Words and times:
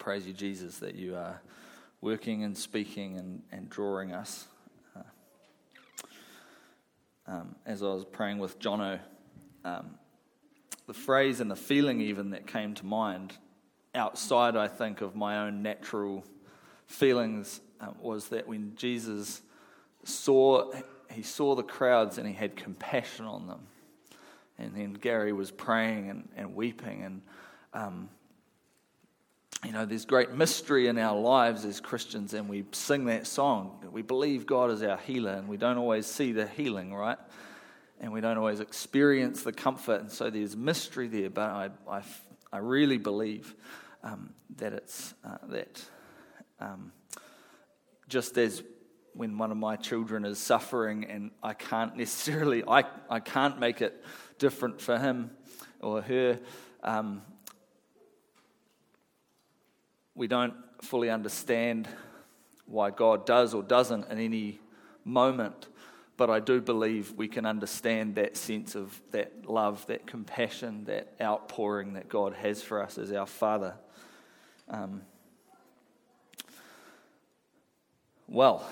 Praise 0.00 0.26
you, 0.26 0.32
Jesus, 0.32 0.78
that 0.78 0.94
you 0.94 1.14
are 1.14 1.42
working 2.00 2.42
and 2.42 2.56
speaking 2.56 3.18
and, 3.18 3.42
and 3.52 3.68
drawing 3.68 4.12
us. 4.12 4.46
Uh, 4.96 5.02
um, 7.26 7.54
as 7.66 7.82
I 7.82 7.88
was 7.88 8.06
praying 8.06 8.38
with 8.38 8.58
Jono, 8.58 8.98
um, 9.62 9.90
the 10.86 10.94
phrase 10.94 11.40
and 11.40 11.50
the 11.50 11.56
feeling 11.56 12.00
even 12.00 12.30
that 12.30 12.46
came 12.46 12.72
to 12.76 12.86
mind 12.86 13.34
outside, 13.94 14.56
I 14.56 14.68
think, 14.68 15.02
of 15.02 15.16
my 15.16 15.46
own 15.46 15.60
natural 15.62 16.24
feelings 16.86 17.60
um, 17.78 17.94
was 18.00 18.28
that 18.28 18.48
when 18.48 18.76
Jesus 18.76 19.42
saw, 20.04 20.72
he 21.12 21.20
saw 21.20 21.54
the 21.54 21.62
crowds 21.62 22.16
and 22.16 22.26
he 22.26 22.32
had 22.32 22.56
compassion 22.56 23.26
on 23.26 23.46
them. 23.46 23.60
And 24.58 24.74
then 24.74 24.94
Gary 24.94 25.34
was 25.34 25.50
praying 25.50 26.08
and, 26.08 26.26
and 26.36 26.54
weeping. 26.54 27.02
And, 27.02 27.22
um, 27.74 28.08
you 29.64 29.72
know, 29.72 29.84
there's 29.84 30.06
great 30.06 30.32
mystery 30.32 30.88
in 30.88 30.96
our 30.98 31.18
lives 31.18 31.64
as 31.64 31.80
Christians, 31.80 32.32
and 32.32 32.48
we 32.48 32.64
sing 32.72 33.04
that 33.06 33.26
song. 33.26 33.84
We 33.92 34.02
believe 34.02 34.46
God 34.46 34.70
is 34.70 34.82
our 34.82 34.96
healer, 34.96 35.32
and 35.32 35.48
we 35.48 35.58
don't 35.58 35.76
always 35.76 36.06
see 36.06 36.32
the 36.32 36.46
healing, 36.46 36.94
right? 36.94 37.18
And 38.00 38.10
we 38.12 38.22
don't 38.22 38.38
always 38.38 38.60
experience 38.60 39.42
the 39.42 39.52
comfort. 39.52 40.00
And 40.00 40.10
so 40.10 40.30
there's 40.30 40.56
mystery 40.56 41.08
there, 41.08 41.28
but 41.28 41.50
I, 41.50 41.70
I, 41.86 42.02
I 42.50 42.58
really 42.58 42.96
believe 42.96 43.54
um, 44.02 44.32
that 44.56 44.72
it's 44.72 45.12
uh, 45.22 45.36
that 45.48 45.84
um, 46.58 46.92
just 48.08 48.38
as 48.38 48.62
when 49.12 49.36
one 49.36 49.50
of 49.50 49.58
my 49.58 49.76
children 49.76 50.24
is 50.24 50.38
suffering 50.38 51.04
and 51.04 51.30
I 51.42 51.52
can't 51.52 51.96
necessarily, 51.98 52.64
I, 52.66 52.84
I 53.10 53.20
can't 53.20 53.58
make 53.60 53.82
it 53.82 54.02
different 54.38 54.80
for 54.80 54.98
him 54.98 55.32
or 55.80 56.00
her. 56.00 56.38
Um, 56.82 57.22
we 60.14 60.26
don't 60.26 60.54
fully 60.82 61.10
understand 61.10 61.88
why 62.66 62.90
God 62.90 63.26
does 63.26 63.54
or 63.54 63.62
doesn't 63.62 64.08
in 64.10 64.18
any 64.18 64.60
moment, 65.04 65.68
but 66.16 66.30
I 66.30 66.40
do 66.40 66.60
believe 66.60 67.12
we 67.16 67.28
can 67.28 67.46
understand 67.46 68.14
that 68.14 68.36
sense 68.36 68.74
of 68.74 69.00
that 69.10 69.48
love, 69.48 69.86
that 69.86 70.06
compassion, 70.06 70.84
that 70.84 71.14
outpouring 71.20 71.94
that 71.94 72.08
God 72.08 72.34
has 72.34 72.62
for 72.62 72.82
us 72.82 72.98
as 72.98 73.12
our 73.12 73.26
Father. 73.26 73.74
Um, 74.68 75.02
well, 78.28 78.64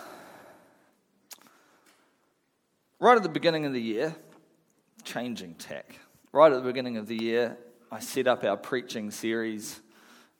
right 3.00 3.16
at 3.16 3.22
the 3.22 3.28
beginning 3.28 3.64
of 3.66 3.72
the 3.72 3.82
year, 3.82 4.14
changing 5.02 5.54
tack. 5.54 5.98
Right 6.30 6.52
at 6.52 6.62
the 6.62 6.68
beginning 6.68 6.98
of 6.98 7.06
the 7.08 7.16
year, 7.16 7.56
I 7.90 8.00
set 8.00 8.26
up 8.26 8.44
our 8.44 8.56
preaching 8.56 9.10
series 9.10 9.80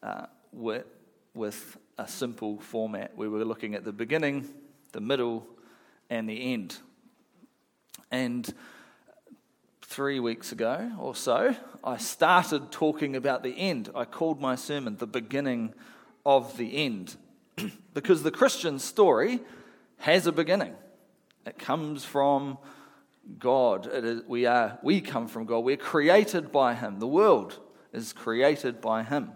uh, 0.03 0.27
with, 0.53 0.85
with 1.35 1.77
a 1.99 2.09
simple 2.09 2.59
format. 2.61 3.17
We 3.17 3.29
were 3.29 3.45
looking 3.45 3.75
at 3.75 3.85
the 3.85 3.93
beginning, 3.93 4.49
the 4.93 5.01
middle, 5.01 5.47
and 6.11 6.29
the 6.29 6.53
end. 6.53 6.77
And 8.11 8.53
three 9.83 10.21
weeks 10.21 10.53
ago 10.53 10.93
or 10.99 11.15
so, 11.15 11.57
I 11.83 11.97
started 11.97 12.71
talking 12.71 13.17
about 13.17 13.43
the 13.43 13.57
end. 13.57 13.91
I 13.95 14.05
called 14.05 14.41
my 14.41 14.55
sermon 14.55 14.97
The 14.97 15.07
Beginning 15.07 15.75
of 16.25 16.57
the 16.57 16.77
End. 16.77 17.17
because 17.95 18.23
the 18.23 18.31
Christian 18.31 18.79
story 18.79 19.41
has 19.99 20.27
a 20.27 20.33
beginning. 20.33 20.75
It 21.47 21.59
comes 21.59 22.05
from 22.05 22.59
God. 23.39 23.89
we, 24.27 24.47
are, 24.47 24.79
we 24.83 25.01
come 25.01 25.29
from 25.29 25.47
God. 25.47 25.61
We're 25.61 25.77
created 25.77 26.53
by 26.53 26.75
Him. 26.75 26.99
The 26.99 27.07
world 27.07 27.59
is 27.93 28.13
created 28.13 28.81
by 28.81 29.03
Him. 29.03 29.33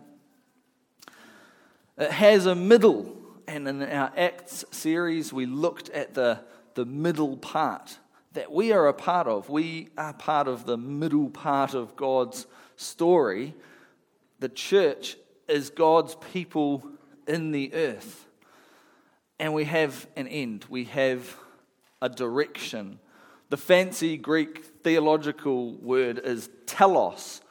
It 1.98 2.10
has 2.10 2.46
a 2.46 2.54
middle, 2.54 3.16
and 3.46 3.68
in 3.68 3.82
our 3.82 4.12
Acts 4.16 4.64
series, 4.70 5.32
we 5.32 5.44
looked 5.44 5.90
at 5.90 6.14
the, 6.14 6.40
the 6.74 6.86
middle 6.86 7.36
part 7.36 7.98
that 8.32 8.50
we 8.50 8.72
are 8.72 8.88
a 8.88 8.94
part 8.94 9.26
of. 9.26 9.50
We 9.50 9.88
are 9.98 10.14
part 10.14 10.48
of 10.48 10.64
the 10.64 10.78
middle 10.78 11.28
part 11.28 11.74
of 11.74 11.96
God's 11.96 12.46
story. 12.76 13.54
The 14.40 14.48
church 14.48 15.16
is 15.48 15.68
God's 15.68 16.16
people 16.32 16.82
in 17.28 17.50
the 17.50 17.74
earth. 17.74 18.26
And 19.38 19.52
we 19.52 19.64
have 19.64 20.06
an 20.16 20.28
end, 20.28 20.64
we 20.70 20.84
have 20.84 21.36
a 22.00 22.08
direction. 22.08 23.00
The 23.50 23.58
fancy 23.58 24.16
Greek 24.16 24.64
theological 24.82 25.74
word 25.74 26.18
is 26.24 26.48
telos. 26.64 27.42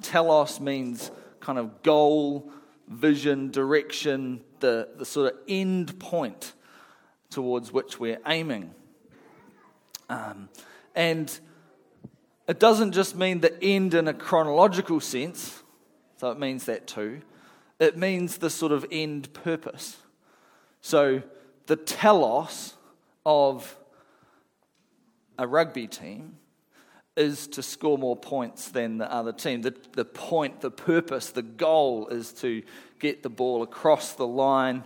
Telos 0.00 0.60
means 0.60 1.10
kind 1.40 1.58
of 1.58 1.82
goal, 1.82 2.52
vision, 2.90 3.50
direction, 3.50 4.42
the, 4.58 4.88
the 4.98 5.06
sort 5.06 5.32
of 5.32 5.38
end 5.48 5.98
point 5.98 6.52
towards 7.30 7.72
which 7.72 7.98
we're 7.98 8.20
aiming. 8.26 8.74
Um, 10.10 10.50
and 10.94 11.40
it 12.46 12.60
doesn't 12.60 12.92
just 12.92 13.16
mean 13.16 13.40
the 13.40 13.62
end 13.62 13.94
in 13.94 14.08
a 14.08 14.12
chronological 14.12 15.00
sense, 15.00 15.62
so 16.18 16.30
it 16.30 16.38
means 16.38 16.64
that 16.64 16.86
too 16.86 17.22
it 17.80 17.96
means 17.96 18.36
the 18.36 18.50
sort 18.50 18.70
of 18.70 18.86
end 18.92 19.32
purpose. 19.32 19.96
So 20.82 21.22
the 21.66 21.76
telos 21.76 22.74
of 23.24 23.76
a 25.38 25.46
rugby 25.46 25.86
team 25.86 26.36
is 27.20 27.46
to 27.48 27.62
score 27.62 27.98
more 27.98 28.16
points 28.16 28.70
than 28.70 28.96
the 28.96 29.12
other 29.12 29.32
team. 29.32 29.60
The, 29.60 29.74
the 29.92 30.06
point, 30.06 30.62
the 30.62 30.70
purpose, 30.70 31.30
the 31.30 31.42
goal 31.42 32.08
is 32.08 32.32
to 32.34 32.62
get 32.98 33.22
the 33.22 33.28
ball 33.28 33.62
across 33.62 34.14
the 34.14 34.26
line 34.26 34.84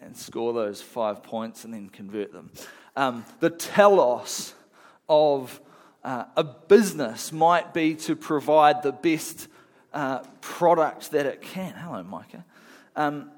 and 0.00 0.16
score 0.16 0.54
those 0.54 0.80
five 0.80 1.22
points 1.22 1.64
and 1.64 1.74
then 1.74 1.90
convert 1.90 2.32
them. 2.32 2.50
Um, 2.96 3.24
the 3.40 3.50
telos 3.50 4.54
of 5.06 5.60
uh, 6.02 6.24
a 6.34 6.44
business 6.44 7.30
might 7.30 7.74
be 7.74 7.94
to 7.96 8.16
provide 8.16 8.82
the 8.82 8.92
best 8.92 9.48
uh, 9.92 10.20
product 10.40 11.10
that 11.10 11.26
it 11.26 11.42
can. 11.42 11.74
Hello, 11.74 12.02
Micah. 12.02 12.44
Um, 12.96 13.30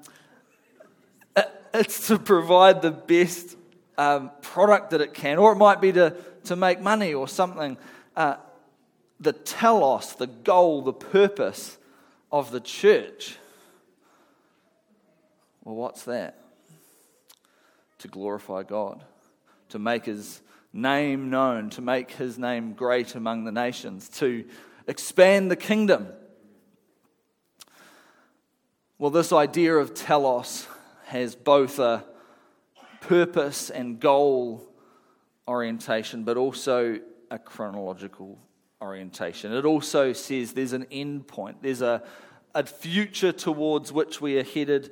it's 1.73 2.07
to 2.07 2.17
provide 2.17 2.81
the 2.81 2.91
best 2.91 3.57
um, 3.97 4.31
product 4.41 4.91
that 4.91 5.01
it 5.01 5.13
can, 5.13 5.37
or 5.37 5.51
it 5.51 5.57
might 5.57 5.81
be 5.81 5.91
to, 5.91 6.15
to 6.45 6.55
make 6.55 6.79
money 6.79 7.13
or 7.13 7.27
something. 7.27 7.77
Uh, 8.15 8.35
the 9.19 9.33
telos, 9.33 10.13
the 10.13 10.27
goal, 10.27 10.81
the 10.81 10.93
purpose 10.93 11.77
of 12.31 12.51
the 12.51 12.59
church. 12.59 13.37
Well, 15.63 15.75
what's 15.75 16.03
that? 16.03 16.41
To 17.99 18.07
glorify 18.07 18.63
God, 18.63 19.03
to 19.69 19.79
make 19.79 20.05
his 20.05 20.41
name 20.71 21.29
known, 21.29 21.69
to 21.71 21.81
make 21.81 22.11
his 22.11 22.37
name 22.37 22.73
great 22.73 23.15
among 23.15 23.43
the 23.43 23.51
nations, 23.51 24.07
to 24.09 24.45
expand 24.87 25.51
the 25.51 25.55
kingdom. 25.55 26.07
Well, 28.97 29.11
this 29.11 29.31
idea 29.31 29.75
of 29.75 29.93
telos 29.93 30.67
has 31.05 31.35
both 31.35 31.79
a 31.79 32.03
purpose 33.01 33.69
and 33.69 33.99
goal 33.99 34.67
orientation, 35.47 36.23
but 36.23 36.37
also 36.37 36.99
a 37.31 37.39
chronological 37.39 38.39
orientation. 38.81 39.53
It 39.53 39.65
also 39.65 40.13
says 40.13 40.53
there's 40.53 40.73
an 40.73 40.87
end 40.91 41.27
point, 41.27 41.61
there's 41.61 41.81
a, 41.81 42.03
a 42.55 42.65
future 42.65 43.31
towards 43.31 43.91
which 43.91 44.21
we 44.21 44.37
are 44.39 44.43
headed, 44.43 44.91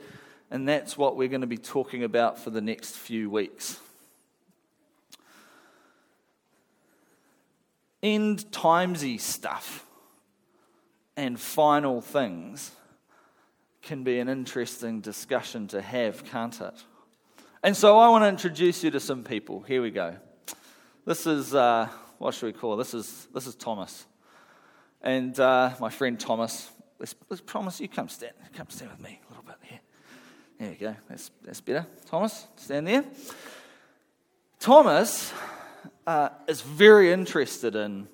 and 0.51 0.67
that's 0.67 0.97
what 0.97 1.17
we're 1.17 1.27
going 1.27 1.41
to 1.41 1.47
be 1.47 1.57
talking 1.57 2.03
about 2.03 2.39
for 2.39 2.49
the 2.49 2.61
next 2.61 2.95
few 2.95 3.29
weeks. 3.29 3.79
End 8.03 8.45
timesy 8.51 9.19
stuff 9.19 9.85
and 11.17 11.39
final 11.39 11.99
things 11.99 12.71
can 13.81 14.03
be 14.03 14.19
an 14.19 14.29
interesting 14.29 15.01
discussion 15.01 15.67
to 15.69 15.81
have, 15.81 16.23
can't 16.23 16.61
it? 16.61 16.83
And 17.63 17.75
so 17.75 17.97
I 17.97 18.09
want 18.09 18.23
to 18.23 18.27
introduce 18.27 18.83
you 18.83 18.91
to 18.91 18.99
some 18.99 19.23
people. 19.23 19.61
Here 19.61 19.81
we 19.81 19.89
go. 19.89 20.15
This 21.05 21.25
is, 21.25 21.55
uh, 21.55 21.89
what 22.17 22.33
should 22.33 22.47
we 22.47 22.53
call 22.53 22.73
it? 22.73 22.77
This 22.77 22.93
is, 22.93 23.27
this 23.33 23.47
is 23.47 23.55
Thomas. 23.55 24.05
And 25.01 25.39
uh, 25.39 25.75
my 25.79 25.89
friend 25.89 26.19
Thomas, 26.19 26.69
let's, 26.99 27.15
let's 27.29 27.41
promise 27.41 27.79
you 27.79 27.87
come 27.87 28.09
stand, 28.09 28.33
come 28.53 28.69
stand 28.69 28.91
with 28.91 29.01
me 29.01 29.19
a 29.25 29.29
little 29.29 29.43
bit 29.43 29.55
here. 29.61 29.79
There 30.59 30.69
you 30.71 30.75
go. 30.75 30.95
That's, 31.07 31.31
that's 31.43 31.61
better. 31.61 31.85
Thomas, 32.07 32.47
stand 32.55 32.87
there. 32.87 33.05
Thomas 34.59 35.31
uh, 36.07 36.29
is 36.47 36.61
very 36.61 37.11
interested 37.11 37.75
in 37.75 38.07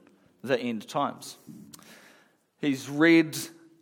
the 0.44 0.60
end 0.60 0.88
times. 0.88 1.38
He's 2.60 2.90
read 2.90 3.38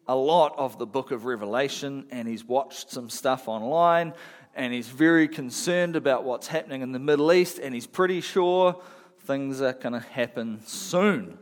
a 0.07 0.15
lot 0.15 0.53
of 0.57 0.77
the 0.77 0.85
book 0.85 1.12
of 1.12 1.25
Revelation 1.25 2.06
and 2.12 2.27
he's 2.27 2.44
watched 2.44 2.91
some 2.91 3.09
stuff 3.09 3.47
online 3.47 4.13
and 4.56 4.73
he's 4.73 4.89
very 4.89 5.27
concerned 5.27 5.95
about 5.95 6.23
what's 6.23 6.47
happening 6.47 6.81
in 6.81 6.91
the 6.91 7.00
Middle 7.00 7.31
East 7.33 7.57
and 7.57 7.73
he's 7.73 7.88
pretty 7.88 8.21
sure 8.21 8.81
things 9.25 9.62
are 9.62 9.73
going 9.73 9.94
to 9.94 10.00
happen 10.00 10.62
soon. 10.65 11.38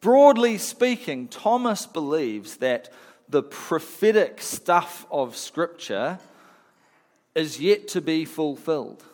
Broadly 0.00 0.58
speaking, 0.58 1.28
Thomas 1.28 1.86
believes 1.86 2.58
that 2.58 2.88
the 3.28 3.42
prophetic 3.42 4.40
stuff 4.40 5.06
of 5.10 5.36
Scripture 5.36 6.18
is 7.34 7.60
yet 7.60 7.88
to 7.88 8.00
be 8.00 8.24
fulfilled. 8.24 9.04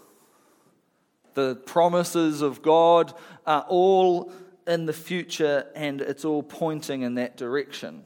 The 1.34 1.56
promises 1.56 2.42
of 2.42 2.62
God 2.62 3.14
are 3.46 3.64
all 3.68 4.32
in 4.66 4.86
the 4.86 4.92
future 4.92 5.66
and 5.74 6.00
it's 6.00 6.24
all 6.24 6.42
pointing 6.42 7.02
in 7.02 7.14
that 7.14 7.36
direction. 7.36 8.04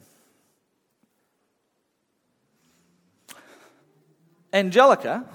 Angelica, 4.53 5.25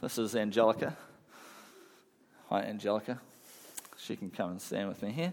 this 0.00 0.16
is 0.16 0.36
Angelica. 0.36 0.96
Hi, 2.54 2.62
Angelica. 2.62 3.20
She 3.98 4.14
can 4.14 4.30
come 4.30 4.52
and 4.52 4.62
stand 4.62 4.86
with 4.86 5.02
me 5.02 5.10
here. 5.10 5.32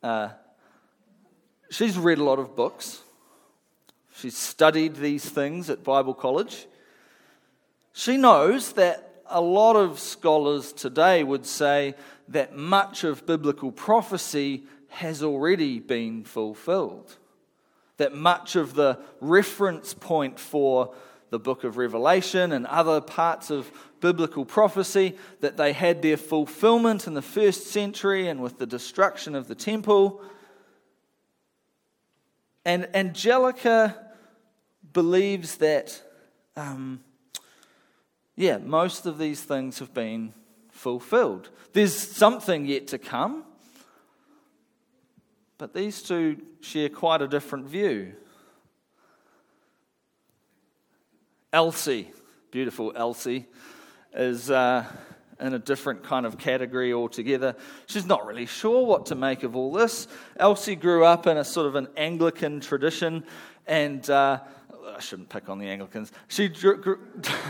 Uh, 0.00 0.28
she's 1.68 1.98
read 1.98 2.18
a 2.18 2.22
lot 2.22 2.38
of 2.38 2.54
books. 2.54 3.00
She's 4.14 4.36
studied 4.36 4.94
these 4.94 5.28
things 5.28 5.68
at 5.68 5.82
Bible 5.82 6.14
college. 6.14 6.68
She 7.92 8.16
knows 8.16 8.74
that 8.74 9.24
a 9.26 9.40
lot 9.40 9.74
of 9.74 9.98
scholars 9.98 10.72
today 10.72 11.24
would 11.24 11.44
say 11.44 11.96
that 12.28 12.56
much 12.56 13.02
of 13.02 13.26
biblical 13.26 13.72
prophecy 13.72 14.62
has 14.90 15.24
already 15.24 15.80
been 15.80 16.22
fulfilled. 16.22 17.16
That 17.96 18.14
much 18.14 18.54
of 18.54 18.74
the 18.74 18.96
reference 19.20 19.92
point 19.92 20.38
for 20.38 20.94
the 21.30 21.40
book 21.40 21.64
of 21.64 21.78
Revelation 21.78 22.52
and 22.52 22.64
other 22.68 23.00
parts 23.00 23.50
of 23.50 23.72
biblical 24.02 24.44
prophecy, 24.44 25.16
that 25.40 25.56
they 25.56 25.72
had 25.72 26.02
their 26.02 26.18
fulfillment 26.18 27.06
in 27.06 27.14
the 27.14 27.22
first 27.22 27.68
century 27.68 28.28
and 28.28 28.42
with 28.42 28.58
the 28.58 28.66
destruction 28.66 29.34
of 29.34 29.48
the 29.48 29.54
temple. 29.54 30.20
And 32.66 32.88
Angelica 32.94 33.96
believes 34.92 35.56
that, 35.56 36.02
um, 36.56 37.00
yeah, 38.36 38.58
most 38.58 39.06
of 39.06 39.16
these 39.18 39.42
things 39.42 39.78
have 39.78 39.94
been 39.94 40.34
fulfilled. 40.70 41.48
There's 41.72 41.96
something 41.96 42.66
yet 42.66 42.88
to 42.88 42.98
come, 42.98 43.44
but 45.58 45.72
these 45.74 46.02
two 46.02 46.38
share 46.60 46.88
quite 46.88 47.22
a 47.22 47.28
different 47.28 47.66
view. 47.66 48.14
Elsie, 51.52 52.10
beautiful 52.50 52.92
Elsie, 52.96 53.46
is 54.14 54.50
uh, 54.50 54.84
in 55.40 55.54
a 55.54 55.58
different 55.58 56.02
kind 56.02 56.24
of 56.24 56.38
category 56.38 56.92
altogether. 56.92 57.56
She's 57.86 58.06
not 58.06 58.26
really 58.26 58.46
sure 58.46 58.86
what 58.86 59.06
to 59.06 59.14
make 59.14 59.42
of 59.42 59.56
all 59.56 59.72
this. 59.72 60.06
Elsie 60.36 60.76
grew 60.76 61.04
up 61.04 61.26
in 61.26 61.36
a 61.36 61.44
sort 61.44 61.66
of 61.66 61.74
an 61.74 61.88
Anglican 61.96 62.60
tradition, 62.60 63.24
and 63.66 64.08
uh, 64.08 64.40
I 64.94 65.00
shouldn't 65.00 65.28
pick 65.28 65.48
on 65.48 65.58
the 65.58 65.66
Anglicans. 65.66 66.12
She 66.28 66.48
grew, 66.48 66.98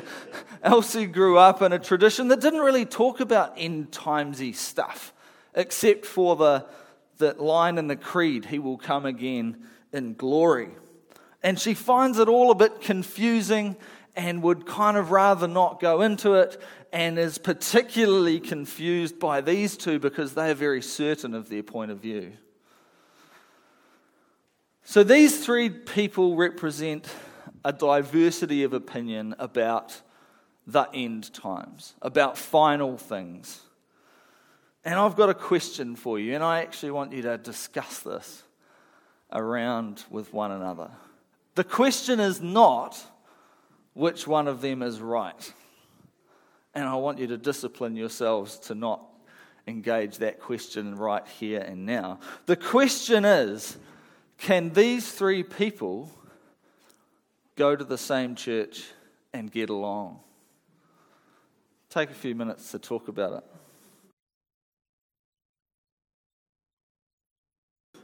Elsie 0.62 1.06
grew 1.06 1.38
up 1.38 1.62
in 1.62 1.72
a 1.72 1.78
tradition 1.78 2.28
that 2.28 2.40
didn't 2.40 2.60
really 2.60 2.86
talk 2.86 3.20
about 3.20 3.54
end 3.56 3.90
timesy 3.90 4.54
stuff, 4.54 5.12
except 5.54 6.06
for 6.06 6.36
the, 6.36 6.66
the 7.18 7.34
line 7.34 7.78
in 7.78 7.88
the 7.88 7.96
creed, 7.96 8.46
He 8.46 8.58
will 8.58 8.78
come 8.78 9.04
again 9.04 9.64
in 9.92 10.14
glory. 10.14 10.70
And 11.42 11.58
she 11.58 11.74
finds 11.74 12.18
it 12.18 12.28
all 12.28 12.50
a 12.50 12.54
bit 12.54 12.80
confusing 12.80 13.76
and 14.14 14.42
would 14.42 14.66
kind 14.66 14.96
of 14.96 15.10
rather 15.10 15.48
not 15.48 15.80
go 15.80 16.02
into 16.02 16.34
it 16.34 16.60
and 16.92 17.18
is 17.18 17.38
particularly 17.38 18.38
confused 18.38 19.18
by 19.18 19.40
these 19.40 19.76
two 19.76 19.98
because 19.98 20.34
they 20.34 20.50
are 20.50 20.54
very 20.54 20.82
certain 20.82 21.34
of 21.34 21.48
their 21.48 21.62
point 21.62 21.90
of 21.90 21.98
view. 21.98 22.32
So 24.84 25.02
these 25.02 25.44
three 25.44 25.70
people 25.70 26.36
represent 26.36 27.08
a 27.64 27.72
diversity 27.72 28.64
of 28.64 28.72
opinion 28.72 29.34
about 29.38 30.02
the 30.66 30.88
end 30.92 31.32
times, 31.32 31.94
about 32.02 32.36
final 32.36 32.96
things. 32.98 33.60
And 34.84 34.94
I've 34.94 35.16
got 35.16 35.30
a 35.30 35.34
question 35.34 35.96
for 35.96 36.18
you, 36.18 36.34
and 36.34 36.42
I 36.42 36.60
actually 36.60 36.90
want 36.90 37.12
you 37.12 37.22
to 37.22 37.38
discuss 37.38 38.00
this 38.00 38.42
around 39.32 40.04
with 40.10 40.32
one 40.32 40.50
another. 40.50 40.90
The 41.54 41.64
question 41.64 42.18
is 42.20 42.40
not 42.40 43.02
which 43.94 44.26
one 44.26 44.48
of 44.48 44.60
them 44.60 44.82
is 44.82 45.00
right. 45.00 45.52
And 46.74 46.84
I 46.84 46.94
want 46.96 47.18
you 47.18 47.26
to 47.28 47.36
discipline 47.36 47.96
yourselves 47.96 48.58
to 48.60 48.74
not 48.74 49.02
engage 49.66 50.18
that 50.18 50.40
question 50.40 50.96
right 50.96 51.26
here 51.26 51.60
and 51.60 51.86
now. 51.86 52.18
The 52.46 52.56
question 52.56 53.24
is 53.24 53.76
can 54.38 54.70
these 54.70 55.10
three 55.10 55.44
people 55.44 56.10
go 57.54 57.76
to 57.76 57.84
the 57.84 57.98
same 57.98 58.34
church 58.34 58.84
and 59.32 59.50
get 59.50 59.70
along? 59.70 60.18
Take 61.90 62.10
a 62.10 62.14
few 62.14 62.34
minutes 62.34 62.72
to 62.72 62.78
talk 62.78 63.08
about 63.08 63.34
it. 63.34 63.44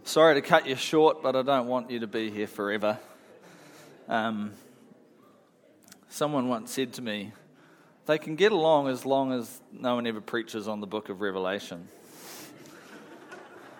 Sorry 0.04 0.34
to 0.34 0.42
cut 0.42 0.66
you 0.66 0.76
short, 0.76 1.22
but 1.22 1.36
I 1.36 1.42
don't 1.42 1.66
want 1.66 1.90
you 1.90 2.00
to 2.00 2.06
be 2.06 2.30
here 2.30 2.46
forever. 2.46 2.98
Um, 4.08 4.52
someone 6.08 6.48
once 6.48 6.72
said 6.72 6.92
to 6.94 7.02
me, 7.02 7.32
they 8.06 8.18
can 8.18 8.36
get 8.36 8.52
along 8.52 8.88
as 8.88 9.04
long 9.04 9.32
as 9.32 9.60
no 9.72 9.96
one 9.96 10.06
ever 10.06 10.20
preaches 10.20 10.66
on 10.66 10.80
the 10.80 10.86
book 10.86 11.08
of 11.08 11.20
Revelation. 11.20 11.88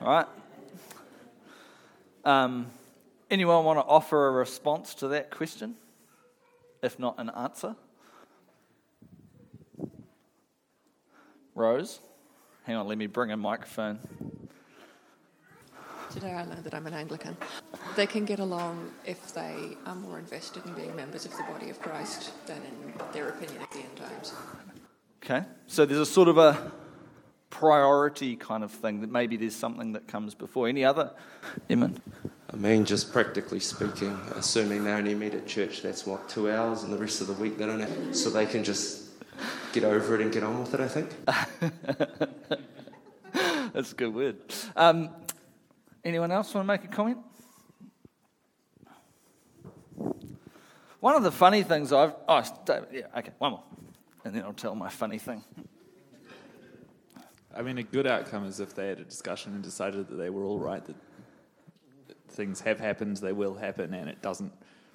Right? 0.00 0.26
Um, 2.24 2.70
anyone 3.30 3.64
want 3.64 3.78
to 3.78 3.84
offer 3.84 4.28
a 4.28 4.30
response 4.30 4.94
to 4.96 5.08
that 5.08 5.30
question? 5.30 5.76
If 6.82 6.98
not 6.98 7.14
an 7.18 7.30
answer? 7.30 7.74
Rose? 11.54 12.00
Hang 12.64 12.76
on, 12.76 12.86
let 12.86 12.98
me 12.98 13.06
bring 13.06 13.32
a 13.32 13.36
microphone. 13.36 13.98
Today 16.10 16.32
I 16.32 16.44
learned 16.44 16.64
that 16.64 16.74
I'm 16.74 16.86
an 16.86 16.94
Anglican. 16.94 17.36
They 17.94 18.06
can 18.06 18.24
get 18.24 18.38
along 18.38 18.92
if 19.04 19.34
they 19.34 19.76
are 19.84 19.94
more 19.94 20.18
invested 20.18 20.64
in 20.64 20.72
being 20.72 20.96
members 20.96 21.26
of 21.26 21.36
the 21.36 21.42
body 21.42 21.68
of 21.68 21.80
Christ 21.82 22.32
than 22.46 22.56
in 22.56 22.94
their 23.12 23.28
opinion 23.28 23.60
at 23.60 23.70
the 23.70 23.80
end 23.80 23.96
times. 23.96 24.32
Okay, 25.22 25.44
so 25.66 25.84
there's 25.84 26.00
a 26.00 26.06
sort 26.06 26.28
of 26.28 26.38
a 26.38 26.72
priority 27.50 28.36
kind 28.36 28.64
of 28.64 28.70
thing 28.70 29.02
that 29.02 29.10
maybe 29.10 29.36
there's 29.36 29.54
something 29.54 29.92
that 29.92 30.08
comes 30.08 30.34
before. 30.34 30.66
Any 30.66 30.82
other? 30.82 31.10
Eamon? 31.68 32.00
I 32.50 32.56
mean, 32.56 32.86
just 32.86 33.12
practically 33.12 33.60
speaking, 33.60 34.18
assuming 34.34 34.84
they 34.84 34.92
only 34.92 35.14
meet 35.14 35.34
at 35.34 35.46
church, 35.46 35.82
that's 35.82 36.06
what, 36.06 36.26
two 36.28 36.50
hours, 36.50 36.84
and 36.84 36.92
the 36.92 36.98
rest 36.98 37.20
of 37.20 37.26
the 37.26 37.34
week 37.34 37.58
they 37.58 37.66
don't 37.66 37.80
have. 37.80 38.16
So 38.16 38.30
they 38.30 38.46
can 38.46 38.64
just 38.64 39.10
get 39.74 39.84
over 39.84 40.14
it 40.14 40.22
and 40.22 40.32
get 40.32 40.42
on 40.42 40.60
with 40.60 40.72
it, 40.72 40.80
I 40.80 40.88
think. 40.88 41.10
that's 43.74 43.92
a 43.92 43.94
good 43.94 44.14
word. 44.14 44.36
Um, 44.74 45.10
Anyone 46.08 46.32
else 46.32 46.54
want 46.54 46.66
to 46.66 46.66
make 46.66 46.84
a 46.84 46.88
comment? 46.88 47.18
One 51.00 51.14
of 51.14 51.22
the 51.22 51.30
funny 51.30 51.62
things 51.62 51.92
I've. 51.92 52.14
Oh, 52.26 52.42
David, 52.64 52.88
yeah, 52.90 53.18
okay, 53.18 53.32
one 53.36 53.50
more. 53.52 53.62
And 54.24 54.34
then 54.34 54.42
I'll 54.44 54.54
tell 54.54 54.74
my 54.74 54.88
funny 54.88 55.18
thing. 55.18 55.44
I 57.54 57.60
mean, 57.60 57.76
a 57.76 57.82
good 57.82 58.06
outcome 58.06 58.46
is 58.46 58.58
if 58.58 58.74
they 58.74 58.88
had 58.88 59.00
a 59.00 59.04
discussion 59.04 59.52
and 59.52 59.62
decided 59.62 60.08
that 60.08 60.14
they 60.14 60.30
were 60.30 60.44
all 60.44 60.58
right, 60.58 60.82
that 60.86 60.96
things 62.30 62.62
have 62.62 62.80
happened, 62.80 63.18
they 63.18 63.34
will 63.34 63.54
happen, 63.54 63.92
and 63.92 64.08
it 64.08 64.22
doesn't 64.22 64.54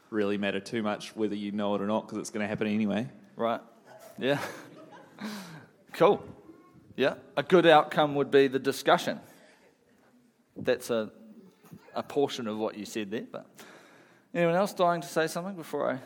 really 0.10 0.40
matter 0.40 0.60
too 0.60 0.82
much 0.82 1.16
whether 1.16 1.36
you 1.36 1.52
know 1.52 1.76
it 1.76 1.82
or 1.82 1.86
not 1.86 2.08
because 2.08 2.18
it's 2.18 2.32
going 2.32 2.44
to 2.44 2.48
happen 2.48 2.66
anyway. 2.66 3.08
Right. 3.36 3.62
Yeah. 4.18 4.40
cool. 5.94 6.26
Yeah. 6.96 7.16
A 7.38 7.44
good 7.44 7.68
outcome 7.68 8.16
would 8.16 8.32
be 8.32 8.48
the 8.48 8.58
discussion 8.58 9.20
that's 10.64 10.90
a, 10.90 11.12
a 11.94 12.04
portion 12.04 12.48
of 12.48 12.58
what 12.58 12.78
you 12.78 12.86
said 12.86 13.12
there. 13.12 13.26
But 13.32 13.46
anyone 14.34 14.56
else 14.56 14.74
dying 14.74 15.02
to 15.02 15.08
say 15.08 15.28
something 15.28 15.56
before 15.56 15.92
I? 15.92 16.00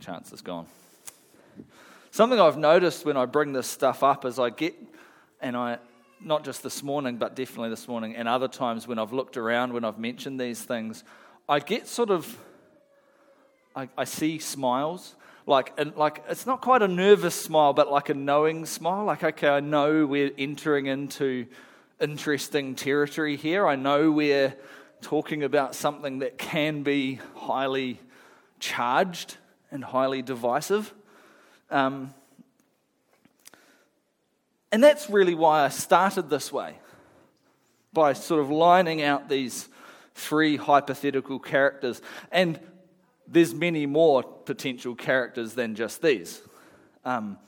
Chance 0.00 0.32
is 0.32 0.42
gone. 0.42 0.66
Something 2.10 2.40
I've 2.40 2.58
noticed 2.58 3.04
when 3.04 3.16
I 3.16 3.26
bring 3.26 3.52
this 3.52 3.66
stuff 3.66 4.02
up 4.02 4.24
is 4.24 4.38
I 4.38 4.50
get, 4.50 4.74
and 5.40 5.56
I, 5.56 5.78
not 6.20 6.44
just 6.44 6.62
this 6.62 6.82
morning, 6.82 7.16
but 7.18 7.36
definitely 7.36 7.70
this 7.70 7.86
morning, 7.86 8.16
and 8.16 8.26
other 8.26 8.48
times 8.48 8.88
when 8.88 8.98
I've 8.98 9.12
looked 9.12 9.36
around, 9.36 9.72
when 9.72 9.84
I've 9.84 9.98
mentioned 9.98 10.40
these 10.40 10.62
things, 10.62 11.04
I 11.48 11.60
get 11.60 11.86
sort 11.86 12.10
of, 12.10 12.36
I, 13.76 13.88
I 13.96 14.04
see 14.04 14.38
smiles. 14.38 15.14
Like, 15.46 15.72
and 15.78 15.94
like, 15.96 16.24
it's 16.28 16.46
not 16.46 16.60
quite 16.60 16.82
a 16.82 16.88
nervous 16.88 17.34
smile, 17.34 17.72
but 17.72 17.90
like 17.90 18.08
a 18.08 18.14
knowing 18.14 18.66
smile. 18.66 19.04
Like, 19.04 19.22
okay, 19.22 19.48
I 19.48 19.60
know 19.60 20.06
we're 20.06 20.32
entering 20.36 20.86
into 20.86 21.46
interesting 22.00 22.74
territory 22.74 23.36
here. 23.36 23.66
I 23.66 23.76
know 23.76 24.10
we're 24.10 24.54
talking 25.00 25.42
about 25.44 25.74
something 25.74 26.20
that 26.20 26.38
can 26.38 26.82
be 26.82 27.20
highly 27.34 28.00
charged 28.58 29.36
and 29.70 29.84
highly 29.84 30.22
divisive. 30.22 30.92
Um, 31.70 32.12
and 34.72 34.82
that's 34.82 35.10
really 35.10 35.34
why 35.34 35.64
I 35.64 35.68
started 35.68 36.30
this 36.30 36.52
way 36.52 36.74
by 37.92 38.12
sort 38.12 38.40
of 38.40 38.50
lining 38.50 39.02
out 39.02 39.28
these 39.28 39.68
three 40.14 40.56
hypothetical 40.56 41.38
characters. 41.38 42.00
And 42.30 42.60
there's 43.26 43.54
many 43.54 43.86
more 43.86 44.22
potential 44.22 44.94
characters 44.94 45.54
than 45.54 45.74
just 45.74 46.02
these. 46.02 46.40
Um, 47.04 47.38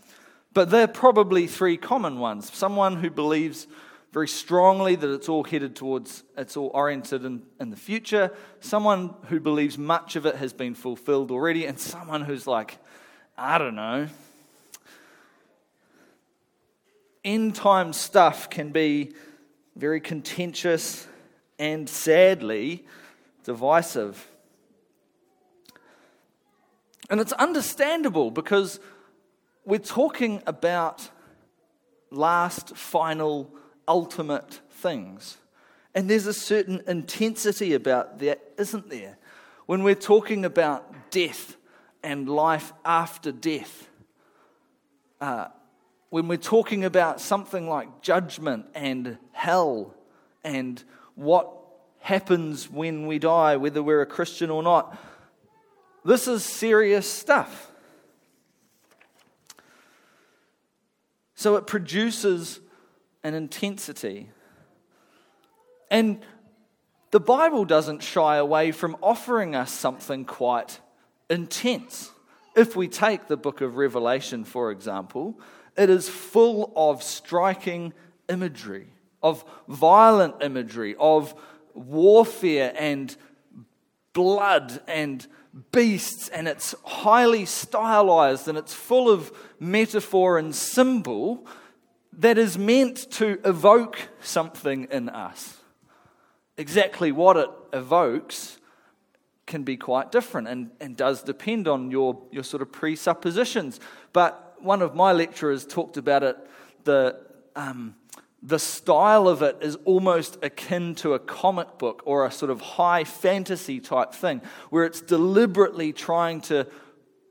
but 0.55 0.71
they're 0.71 0.89
probably 0.89 1.47
three 1.47 1.77
common 1.77 2.19
ones. 2.19 2.53
Someone 2.53 2.97
who 2.97 3.11
believes 3.11 3.67
very 4.13 4.29
strongly 4.29 4.95
that 4.95 5.11
it's 5.11 5.29
all 5.29 5.43
headed 5.43 5.75
towards, 5.75 6.23
it's 6.37 6.57
all 6.57 6.71
oriented 6.75 7.25
in, 7.25 7.43
in 7.59 7.71
the 7.71 7.77
future, 7.77 8.31
someone 8.61 9.15
who 9.29 9.41
believes 9.41 9.79
much 9.79 10.17
of 10.17 10.27
it 10.27 10.37
has 10.37 10.53
been 10.53 10.75
fulfilled 10.75 11.31
already, 11.31 11.65
and 11.65 11.81
someone 11.81 12.21
who's 12.21 12.47
like, 12.47 12.79
I 13.39 13.57
don't 13.57 13.75
know. 13.75 14.09
End 17.25 17.55
time 17.55 17.95
stuff 17.95 18.51
can 18.51 18.71
be 18.71 19.13
very 19.77 20.01
contentious 20.01 21.07
and 21.59 21.89
sadly 21.89 22.85
divisive. 23.45 24.29
And 27.09 27.19
it's 27.21 27.33
understandable 27.33 28.31
because 28.31 28.79
we're 29.65 29.79
talking 29.79 30.43
about 30.47 31.09
last, 32.11 32.77
final, 32.77 33.55
ultimate 33.87 34.61
things. 34.71 35.39
And 35.95 36.09
there's 36.09 36.27
a 36.27 36.35
certain 36.35 36.83
intensity 36.87 37.75
about 37.75 38.19
that, 38.21 38.41
isn't 38.59 38.89
there? 38.89 39.19
When 39.67 39.83
we're 39.83 39.95
talking 39.95 40.45
about 40.45 41.11
death 41.11 41.57
and 42.03 42.29
life 42.29 42.73
after 42.85 43.31
death, 43.31 43.89
uh, 45.21 45.49
when 46.11 46.29
we're 46.29 46.37
talking 46.37 46.85
about 46.85 47.21
something 47.21 47.69
like 47.69 48.03
judgment 48.03 48.67
and 48.75 49.19
hell 49.33 49.95
and 50.45 50.83
what 51.15 51.51
happens 52.01 52.69
when 52.69 53.07
we 53.07 53.19
die, 53.19 53.57
whether 53.57 53.83
we're 53.83 54.03
a 54.03 54.07
Christian 54.07 54.51
or 54.51 54.63
not, 54.63 54.97
this 56.05 56.27
is 56.27 56.45
serious 56.45 57.09
stuff. 57.09 57.71
So 61.35 61.57
it 61.57 61.67
produces 61.67 62.61
an 63.25 63.35
intensity. 63.35 64.31
And 65.91 66.21
the 67.11 67.21
Bible 67.21 67.65
doesn't 67.65 68.03
shy 68.03 68.37
away 68.37 68.73
from 68.73 68.97
offering 69.03 69.55
us 69.55 69.71
something 69.71 70.25
quite 70.25 70.81
intense. 71.29 72.11
If 72.57 72.75
we 72.75 72.89
take 72.89 73.29
the 73.29 73.37
book 73.37 73.61
of 73.61 73.77
Revelation, 73.77 74.45
for 74.45 74.71
example, 74.71 75.39
it 75.77 75.91
is 75.91 76.09
full 76.09 76.73
of 76.77 77.03
striking 77.03 77.93
imagery, 78.29 78.89
of 79.23 79.45
violent 79.69 80.43
imagery, 80.43 80.95
of 80.99 81.35
warfare 81.75 82.75
and 82.77 83.15
blood 84.13 84.81
and 84.87 85.27
beasts, 85.71 86.29
and 86.29 86.49
it's 86.49 86.75
highly 86.85 87.45
stylized 87.45 88.49
and 88.49 88.57
it's 88.57 88.75
full 88.75 89.11
of 89.11 89.33
metaphor 89.61 90.39
and 90.39 90.55
symbol 90.55 91.47
that 92.19 92.37
is 92.39 92.59
meant 92.59 93.11
to 93.13 93.41
evoke 93.45 94.09
something 94.21 94.87
in 94.91 95.09
us. 95.09 95.59
Exactly 96.57 97.11
what 97.11 97.37
it 97.37 97.49
evokes 97.73 98.59
can 99.47 99.63
be 99.63 99.77
quite 99.77 100.13
different 100.13 100.49
and, 100.49 100.71
and 100.81 100.97
does 100.97 101.23
depend 101.23 101.67
on 101.67 101.91
your, 101.91 102.23
your 102.31 102.45
sort 102.45 102.63
of 102.63 102.71
presuppositions. 102.71 103.81
But 104.13 104.57
one 104.59 104.83
of 104.83 104.95
my 104.95 105.13
lecturers 105.13 105.67
talked 105.67 105.97
about 105.97 106.23
it, 106.23 106.37
the, 106.85 107.19
um, 107.57 107.97
the 108.43 108.59
style 108.59 109.27
of 109.27 109.43
it 109.43 109.59
is 109.61 109.77
almost 109.85 110.39
akin 110.43 110.95
to 110.97 111.15
a 111.15 111.19
comic 111.19 111.79
book 111.79 112.03
or 112.05 112.27
a 112.27 112.31
sort 112.31 112.51
of 112.51 112.61
high 112.61 113.05
fantasy 113.05 113.81
type 113.81 114.13
thing, 114.13 114.43
where 114.71 114.85
it's 114.85 115.01
deliberately 115.01 115.93
trying 115.93 116.41
to 116.43 116.67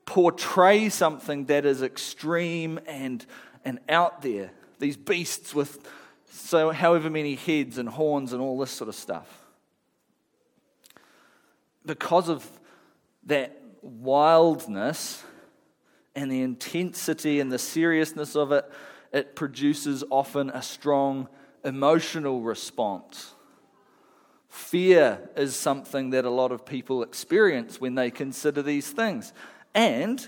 portray 0.06 0.90
something 0.90 1.46
that 1.46 1.66
is 1.66 1.82
extreme 1.82 2.80
and, 2.88 3.26
and 3.64 3.80
out 3.88 4.22
there 4.22 4.52
these 4.82 4.98
beasts 4.98 5.56
with 5.56 5.88
so 6.30 6.72
however 6.72 7.10
many 7.10 7.36
heads 7.36 7.78
and 7.78 7.88
horns 7.88 8.34
and 8.34 8.42
all 8.42 8.58
this 8.58 8.72
sort 8.72 8.90
of 8.90 8.96
stuff. 8.96 9.46
Because 11.86 12.28
of 12.28 12.46
that 13.28 13.62
wildness 13.82 15.24
and 16.16 16.32
the 16.32 16.42
intensity 16.42 17.40
and 17.40 17.52
the 17.52 17.60
seriousness 17.60 18.36
of 18.36 18.52
it, 18.52 18.70
it 19.14 19.36
produces 19.36 20.04
often 20.10 20.50
a 20.50 20.62
strong 20.62 21.28
emotional 21.64 22.42
response. 22.42 23.34
Fear 24.50 25.30
is 25.38 25.56
something 25.56 26.10
that 26.10 26.26
a 26.26 26.30
lot 26.30 26.52
of 26.52 26.66
people 26.66 27.04
experience 27.04 27.80
when 27.80 27.96
they 27.96 28.12
consider 28.12 28.62
these 28.62 28.90
things. 28.90 29.32
And 29.74 30.28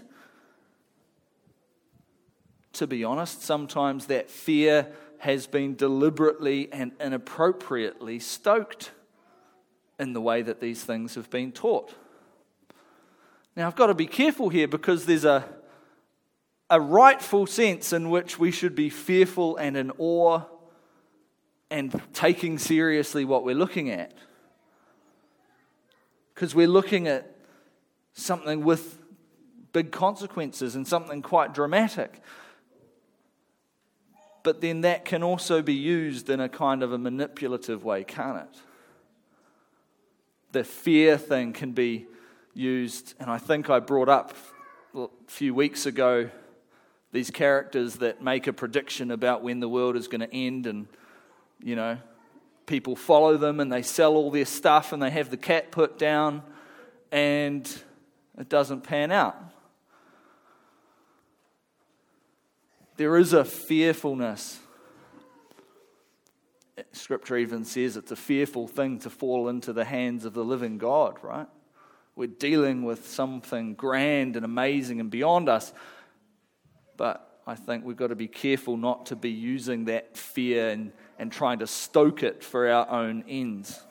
to 2.74 2.88
be 2.88 3.03
honest, 3.03 3.44
sometimes 3.44 4.08
that 4.08 4.30
fear 4.30 4.92
has 5.20 5.48
been 5.48 5.75
deliberately 5.75 6.72
and 6.74 6.92
inappropriately 7.00 8.20
stoked 8.20 8.92
in 10.00 10.13
the 10.13 10.22
way 10.22 10.42
that 10.42 10.60
these 10.60 10.84
things 10.84 11.15
have 11.15 11.30
been 11.30 11.51
taught. 11.51 11.94
Now, 13.56 13.68
I've 13.68 13.75
got 13.75 13.88
to 13.88 13.94
be 13.94 14.08
careful 14.08 14.50
here 14.50 14.68
because 14.68 15.06
there's 15.06 15.24
a, 15.24 15.48
a 16.70 16.82
rightful 16.82 17.46
sense 17.46 17.94
in 17.94 18.10
which 18.10 18.39
we 18.39 18.51
should 18.51 18.75
be 18.75 18.89
fearful 18.89 19.56
and 19.58 19.77
in 19.77 19.92
awe 20.00 20.42
and 21.70 22.01
taking 22.13 22.58
seriously 22.58 23.24
what 23.24 23.46
we're 23.46 23.56
looking 23.56 23.92
at. 23.92 24.13
Because 26.34 26.56
we're 26.56 26.68
looking 26.68 27.08
at 27.08 27.36
something 28.13 28.63
with 28.63 29.00
big 29.72 29.92
consequences 29.92 30.75
and 30.75 30.88
something 30.88 31.22
quite 31.22 31.53
dramatic 31.53 32.22
but 34.43 34.59
then 34.59 34.81
that 34.81 35.05
can 35.05 35.23
also 35.23 35.62
be 35.62 35.73
used 35.73 36.29
in 36.29 36.39
a 36.39 36.50
kind 36.50 36.83
of 36.83 36.91
a 36.91 36.97
manipulative 36.97 37.83
way, 37.83 38.03
can't 38.03 38.38
it? 38.38 38.59
The 40.51 40.63
fear 40.63 41.17
thing 41.17 41.53
can 41.53 41.71
be 41.71 42.05
used, 42.53 43.15
and 43.19 43.29
I 43.31 43.38
think 43.38 43.69
I 43.69 43.79
brought 43.79 44.09
up 44.09 44.35
a 44.95 45.07
few 45.27 45.55
weeks 45.55 45.85
ago 45.85 46.29
these 47.12 47.31
characters 47.31 47.95
that 47.95 48.21
make 48.21 48.47
a 48.47 48.53
prediction 48.53 49.12
about 49.12 49.43
when 49.43 49.59
the 49.59 49.69
world 49.69 49.95
is 49.95 50.07
going 50.07 50.21
to 50.21 50.33
end, 50.33 50.67
and 50.67 50.88
you 51.63 51.75
know, 51.75 51.97
people 52.65 52.95
follow 52.95 53.38
them 53.38 53.59
and 53.59 53.71
they 53.71 53.81
sell 53.81 54.15
all 54.15 54.29
their 54.29 54.45
stuff 54.45 54.93
and 54.93 55.01
they 55.01 55.09
have 55.09 55.29
the 55.29 55.38
cat 55.38 55.71
put 55.71 55.97
down, 55.97 56.43
and 57.12 57.81
it 58.38 58.50
doesn't 58.50 58.81
pan 58.81 59.12
out. 59.12 59.38
There 62.97 63.17
is 63.17 63.33
a 63.33 63.43
fearfulness. 63.43 64.59
Scripture 66.91 67.38
even 67.38 67.65
says 67.65 67.97
it's 67.97 68.12
a 68.12 68.15
fearful 68.15 68.67
thing 68.67 69.00
to 69.00 69.09
fall 69.09 69.50
into 69.50 69.73
the 69.73 69.85
hands 69.85 70.25
of 70.25 70.33
the 70.33 70.43
living 70.43 70.77
God, 70.77 71.17
right? 71.23 71.47
We're 72.15 72.27
dealing 72.27 72.83
with 72.83 73.07
something 73.07 73.73
grand 73.73 74.35
and 74.35 74.45
amazing 74.45 75.00
and 75.00 75.09
beyond 75.09 75.50
us. 75.50 75.73
But 76.95 77.41
I 77.47 77.55
think 77.55 77.83
we've 77.83 77.97
got 77.97 78.07
to 78.07 78.15
be 78.15 78.27
careful 78.27 78.77
not 78.77 79.07
to 79.07 79.15
be 79.15 79.31
using 79.31 79.85
that 79.85 80.15
fear 80.15 80.69
and, 80.69 80.91
and 81.17 81.31
trying 81.31 81.59
to 81.59 81.67
stoke 81.67 82.21
it 82.21 82.43
for 82.43 82.69
our 82.69 82.88
own 82.89 83.23
ends. 83.27 83.81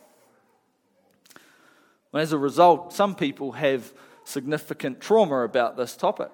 as 2.15 2.33
a 2.33 2.39
result, 2.39 2.93
some 2.93 3.17
people 3.17 3.53
have 3.53 3.93
significant 4.25 5.01
trauma 5.01 5.43
about 5.43 5.77
this 5.77 5.97
topic. 5.97 6.31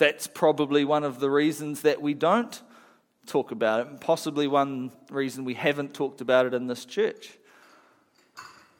That's 0.00 0.26
probably 0.26 0.86
one 0.86 1.04
of 1.04 1.20
the 1.20 1.30
reasons 1.30 1.82
that 1.82 2.00
we 2.00 2.14
don't 2.14 2.62
talk 3.26 3.50
about 3.50 3.80
it, 3.80 3.86
and 3.88 4.00
possibly 4.00 4.46
one 4.48 4.92
reason 5.10 5.44
we 5.44 5.52
haven't 5.52 5.92
talked 5.92 6.22
about 6.22 6.46
it 6.46 6.54
in 6.54 6.68
this 6.68 6.86
church. 6.86 7.36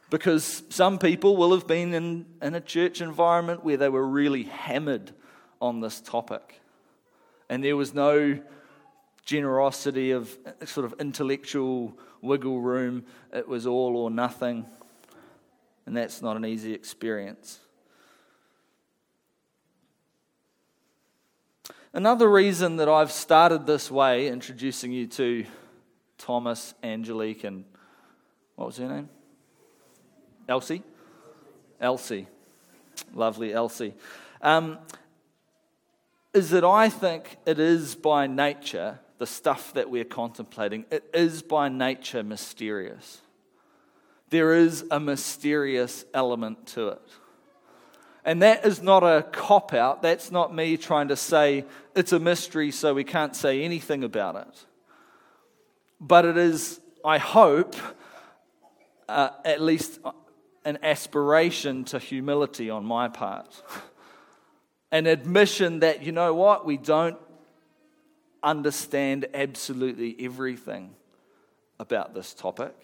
Because 0.09 0.63
some 0.71 0.99
people 0.99 1.37
will 1.37 1.53
have 1.53 1.67
been 1.67 1.93
in, 1.93 2.25
in 2.41 2.55
a 2.55 2.61
church 2.61 3.03
environment 3.03 3.63
where 3.63 3.77
they 3.77 3.91
were 3.91 4.07
really 4.07 4.45
hammered 4.45 5.13
on 5.61 5.81
this 5.81 6.01
topic. 6.01 6.63
And 7.51 7.63
there 7.63 7.77
was 7.77 7.93
no 7.93 8.41
generosity 9.27 10.13
of 10.13 10.35
sort 10.65 10.87
of 10.87 10.95
intellectual 10.99 11.99
wiggle 12.23 12.63
room. 12.63 13.05
It 13.31 13.47
was 13.47 13.67
all 13.67 13.95
or 13.95 14.11
nothing. 14.11 14.65
And 15.85 15.95
that's 15.95 16.23
not 16.23 16.39
an 16.39 16.47
easy 16.47 16.73
experience. 16.73 17.61
Another 21.93 22.31
reason 22.31 22.77
that 22.77 22.89
I've 22.89 23.11
started 23.11 23.67
this 23.67 23.91
way, 23.91 24.29
introducing 24.29 24.93
you 24.93 25.09
to 25.09 25.45
Thomas, 26.19 26.73
Angelique, 26.85 27.43
and 27.43 27.65
what 28.55 28.67
was 28.67 28.77
her 28.77 28.87
name? 28.87 29.09
Elsie? 30.49 30.85
Elsie. 31.81 32.29
Lovely 33.13 33.53
Elsie. 33.53 33.95
Um, 34.41 34.79
is 36.33 36.51
that 36.51 36.63
I 36.63 36.89
think 36.89 37.39
it 37.45 37.59
is 37.59 37.97
by 37.97 38.29
nature, 38.29 39.01
the 39.19 39.27
stuff 39.27 39.75
that 39.75 39.91
we're 39.91 40.05
contemplating, 40.05 40.85
it 40.93 41.11
is 41.13 41.43
by 41.43 41.69
nature 41.69 42.23
mysterious. 42.23 43.21
There 44.29 44.55
is 44.55 44.85
a 44.93 45.01
mysterious 45.01 46.05
element 46.15 46.69
to 46.69 46.89
it. 46.89 47.03
And 48.25 48.43
that 48.43 48.67
is 48.67 48.83
not 48.83 49.03
a 49.03 49.23
cop 49.33 49.73
out. 49.73 50.03
That's 50.03 50.31
not 50.31 50.55
me 50.55 50.77
trying 50.77 51.09
to 51.09 51.17
say 51.17 51.65
it's 51.95 52.13
a 52.13 52.19
mystery 52.19 52.71
so 52.71 52.93
we 52.93 53.05
can't 53.05 53.35
say 53.35 53.63
anything 53.63 54.05
about 54.05 54.37
it. 54.37 54.67
But 56.01 56.25
it 56.25 56.37
is, 56.37 56.81
I 57.05 57.19
hope, 57.19 57.77
uh, 59.09 59.31
at 59.45 59.61
least 59.61 59.99
an 60.65 60.79
aspiration 60.83 61.85
to 61.85 61.99
humility 61.99 62.69
on 62.71 62.85
my 62.85 63.09
part. 63.09 63.63
An 64.93 65.07
admission 65.07 65.81
that, 65.81 66.03
you 66.03 66.13
know 66.13 66.35
what, 66.35 66.67
we 66.67 66.77
don't 66.77 67.19
understand 68.43 69.27
absolutely 69.35 70.17
everything 70.21 70.95
about 71.79 72.15
this 72.15 72.35
topic. 72.35 72.75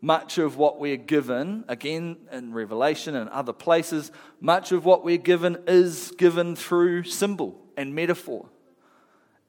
Much 0.00 0.38
of 0.38 0.56
what 0.56 0.78
we're 0.78 0.96
given, 0.96 1.64
again 1.68 2.16
in 2.30 2.52
Revelation 2.52 3.16
and 3.16 3.30
other 3.30 3.52
places, 3.52 4.12
much 4.40 4.72
of 4.72 4.84
what 4.84 5.04
we're 5.04 5.16
given 5.16 5.58
is 5.66 6.12
given 6.18 6.54
through 6.54 7.02
symbol 7.04 7.58
and 7.76 7.94
metaphor. 7.94 8.48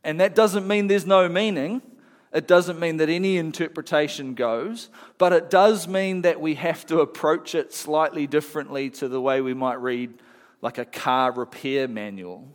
And 0.03 0.21
that 0.21 0.35
doesn't 0.35 0.67
mean 0.67 0.87
there's 0.87 1.05
no 1.05 1.27
meaning. 1.27 1.81
It 2.33 2.47
doesn't 2.47 2.79
mean 2.79 2.97
that 2.97 3.09
any 3.09 3.37
interpretation 3.37 4.33
goes, 4.33 4.89
but 5.17 5.33
it 5.33 5.49
does 5.49 5.87
mean 5.87 6.21
that 6.21 6.39
we 6.39 6.55
have 6.55 6.85
to 6.87 6.99
approach 6.99 7.55
it 7.55 7.73
slightly 7.73 8.27
differently 8.27 8.89
to 8.91 9.07
the 9.07 9.19
way 9.19 9.41
we 9.41 9.53
might 9.53 9.81
read 9.81 10.13
like 10.61 10.77
a 10.77 10.85
car 10.85 11.31
repair 11.31 11.87
manual. 11.87 12.47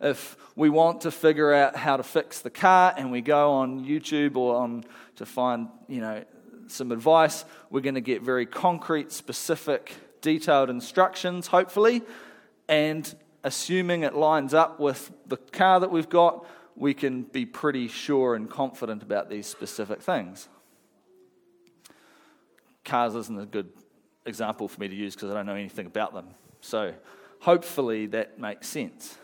If 0.00 0.36
we 0.56 0.68
want 0.68 1.02
to 1.02 1.10
figure 1.10 1.52
out 1.52 1.76
how 1.76 1.96
to 1.96 2.02
fix 2.02 2.40
the 2.40 2.50
car 2.50 2.92
and 2.96 3.12
we 3.12 3.20
go 3.20 3.52
on 3.52 3.84
YouTube 3.84 4.36
or 4.36 4.56
on 4.56 4.84
to 5.16 5.26
find, 5.26 5.68
you 5.86 6.00
know, 6.00 6.24
some 6.72 6.92
advice, 6.92 7.44
we're 7.70 7.80
going 7.80 7.94
to 7.94 8.00
get 8.00 8.22
very 8.22 8.46
concrete, 8.46 9.12
specific, 9.12 9.94
detailed 10.20 10.70
instructions, 10.70 11.48
hopefully, 11.48 12.02
and 12.68 13.14
assuming 13.44 14.02
it 14.02 14.14
lines 14.14 14.54
up 14.54 14.80
with 14.80 15.12
the 15.26 15.36
car 15.36 15.80
that 15.80 15.90
we've 15.90 16.08
got, 16.08 16.46
we 16.76 16.94
can 16.94 17.22
be 17.22 17.44
pretty 17.44 17.88
sure 17.88 18.34
and 18.34 18.48
confident 18.48 19.02
about 19.02 19.28
these 19.28 19.46
specific 19.46 20.00
things. 20.00 20.48
Cars 22.84 23.14
isn't 23.14 23.40
a 23.40 23.46
good 23.46 23.70
example 24.26 24.68
for 24.68 24.80
me 24.80 24.88
to 24.88 24.94
use 24.94 25.14
because 25.14 25.30
I 25.30 25.34
don't 25.34 25.46
know 25.46 25.54
anything 25.54 25.86
about 25.86 26.14
them. 26.14 26.28
So 26.60 26.94
hopefully 27.40 28.06
that 28.06 28.38
makes 28.38 28.68
sense. 28.68 29.18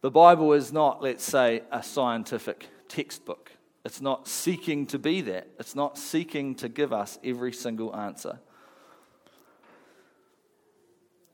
The 0.00 0.10
Bible 0.10 0.52
is 0.52 0.72
not, 0.72 1.02
let's 1.02 1.24
say, 1.24 1.62
a 1.70 1.82
scientific 1.82 2.68
textbook. 2.88 3.52
It's 3.88 4.02
not 4.02 4.28
seeking 4.28 4.84
to 4.88 4.98
be 4.98 5.22
that. 5.22 5.48
It's 5.58 5.74
not 5.74 5.96
seeking 5.96 6.54
to 6.56 6.68
give 6.68 6.92
us 6.92 7.18
every 7.24 7.54
single 7.54 7.96
answer. 7.96 8.38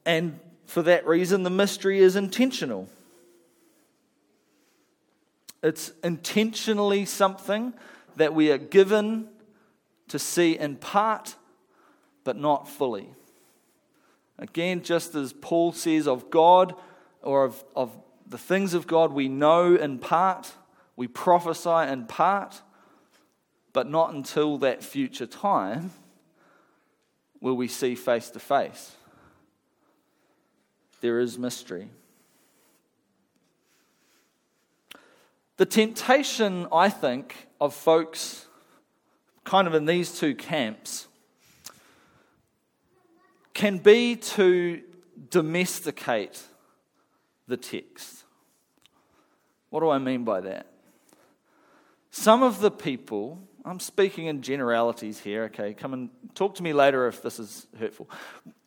And 0.06 0.38
for 0.64 0.80
that 0.82 1.04
reason, 1.04 1.42
the 1.42 1.50
mystery 1.50 1.98
is 1.98 2.14
intentional. 2.14 2.88
It's 5.64 5.90
intentionally 6.04 7.06
something 7.06 7.74
that 8.14 8.34
we 8.34 8.52
are 8.52 8.58
given 8.58 9.26
to 10.06 10.20
see 10.20 10.56
in 10.56 10.76
part, 10.76 11.34
but 12.22 12.36
not 12.36 12.68
fully. 12.68 13.10
Again, 14.38 14.84
just 14.84 15.16
as 15.16 15.32
Paul 15.32 15.72
says 15.72 16.06
of 16.06 16.30
God 16.30 16.76
or 17.20 17.46
of, 17.46 17.64
of 17.74 17.90
the 18.28 18.38
things 18.38 18.74
of 18.74 18.86
God, 18.86 19.10
we 19.12 19.26
know 19.26 19.74
in 19.74 19.98
part, 19.98 20.52
we 20.96 21.08
prophesy 21.08 21.90
in 21.90 22.06
part, 22.06 22.62
but 23.72 23.88
not 23.88 24.14
until 24.14 24.58
that 24.58 24.84
future 24.84 25.26
time 25.26 25.90
will 27.40 27.56
we 27.56 27.68
see 27.68 27.94
face 27.94 28.30
to 28.30 28.38
face. 28.38 28.92
There 31.00 31.20
is 31.20 31.38
mystery. 31.38 31.90
The 35.56 35.66
temptation, 35.66 36.66
I 36.72 36.88
think, 36.88 37.48
of 37.60 37.74
folks 37.74 38.46
kind 39.44 39.68
of 39.68 39.74
in 39.74 39.84
these 39.84 40.18
two 40.18 40.34
camps 40.34 41.06
can 43.52 43.78
be 43.78 44.16
to 44.16 44.82
domesticate 45.30 46.42
the 47.46 47.56
text. 47.56 48.24
What 49.70 49.80
do 49.80 49.90
I 49.90 49.98
mean 49.98 50.24
by 50.24 50.40
that? 50.40 50.66
Some 52.16 52.44
of 52.44 52.60
the 52.60 52.70
people, 52.70 53.40
I'm 53.64 53.80
speaking 53.80 54.26
in 54.26 54.40
generalities 54.40 55.18
here, 55.18 55.46
okay? 55.46 55.74
Come 55.74 55.92
and 55.92 56.10
talk 56.36 56.54
to 56.54 56.62
me 56.62 56.72
later 56.72 57.08
if 57.08 57.20
this 57.22 57.40
is 57.40 57.66
hurtful. 57.76 58.08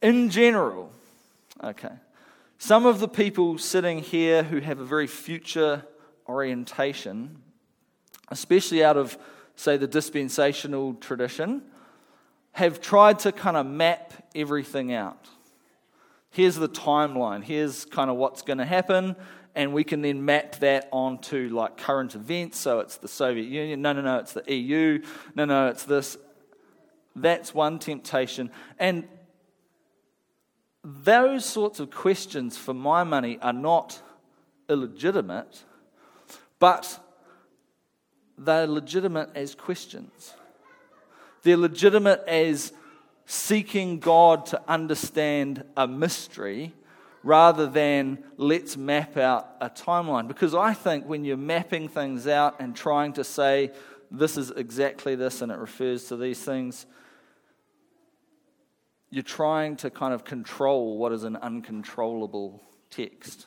In 0.02 0.30
general, 0.30 0.92
okay, 1.64 1.94
some 2.58 2.86
of 2.86 3.00
the 3.00 3.08
people 3.08 3.58
sitting 3.58 4.00
here 4.00 4.44
who 4.44 4.60
have 4.60 4.82
a 4.82 4.86
very 4.86 5.08
future 5.08 5.86
orientation, 6.28 7.38
especially 8.28 8.84
out 8.84 8.98
of, 8.98 9.18
say, 9.56 9.78
the 9.78 9.88
dispensational 9.88 10.96
tradition, 10.96 11.62
have 12.52 12.82
tried 12.82 13.20
to 13.20 13.32
kind 13.32 13.56
of 13.56 13.66
map 13.66 14.12
everything 14.36 14.92
out. 14.92 15.30
Here's 16.32 16.58
the 16.58 16.68
timeline, 16.68 17.46
here's 17.46 17.86
kind 17.86 18.10
of 18.10 18.18
what's 18.18 18.42
going 18.42 18.58
to 18.58 18.66
happen, 18.66 19.16
and 19.58 19.74
we 19.74 19.84
can 19.84 20.02
then 20.02 20.24
map 20.24 20.56
that 20.60 20.88
onto 20.92 21.50
like 21.50 21.76
current 21.76 22.16
events. 22.16 22.58
So 22.60 22.80
it's 22.80 22.98
the 22.98 23.10
Soviet 23.10 23.48
Union, 23.48 23.82
no, 23.82 23.92
no, 23.92 24.02
no, 24.02 24.18
it's 24.20 24.34
the 24.34 24.56
EU, 24.56 25.04
no, 25.36 25.44
no, 25.44 25.68
it's 25.68 25.84
this. 25.84 26.18
That's 27.16 27.54
one 27.54 27.80
temptation. 27.80 28.52
And 28.80 29.08
those 30.84 31.44
sorts 31.44 31.82
of 31.82 31.92
questions, 31.92 32.58
for 32.58 32.74
my 32.74 33.04
money, 33.04 33.40
are 33.42 33.52
not 33.52 34.02
illegitimate 34.70 35.64
but 36.60 37.00
they're 38.38 38.68
legitimate 38.68 39.30
as 39.36 39.56
questions. 39.56 40.34
They're 41.44 41.58
legitimate 41.58 42.24
as 42.28 42.74
seeking 43.26 44.00
God 44.00 44.46
to 44.48 44.62
understand 44.68 45.64
a 45.76 45.88
mystery 45.88 46.74
rather 47.28 47.68
than 47.68 48.24
let's 48.38 48.78
map 48.78 49.18
out 49.18 49.50
a 49.60 49.70
timeline. 49.70 50.30
Because 50.30 50.56
I 50.56 50.74
think 50.74 51.06
when 51.06 51.26
you're 51.26 51.36
mapping 51.36 51.90
things 51.90 52.26
out 52.26 52.56
and 52.60 52.74
trying 52.74 53.12
to 53.14 53.24
say 53.26 53.72
this 54.10 54.38
is 54.38 54.50
exactly 54.52 55.14
this 55.16 55.42
and 55.42 55.52
it 55.52 55.58
refers 55.58 56.06
to 56.06 56.16
these 56.16 56.42
things, 56.42 56.86
you're 59.10 59.24
trying 59.24 59.76
to 59.76 59.90
kind 59.90 60.14
of 60.14 60.24
control 60.24 60.98
what 60.98 61.12
is 61.12 61.26
an 61.26 61.36
uncontrollable 61.36 62.64
text. 62.90 63.46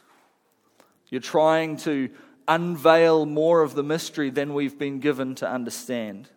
You're 1.08 1.22
trying 1.22 1.78
to 1.78 2.10
unveil 2.46 3.24
more 3.24 3.62
of 3.62 3.74
the 3.74 3.82
mystery 3.82 4.28
than 4.28 4.52
we've 4.52 4.78
been 4.78 5.00
given 5.00 5.34
to 5.36 5.50
understand. 5.50 6.28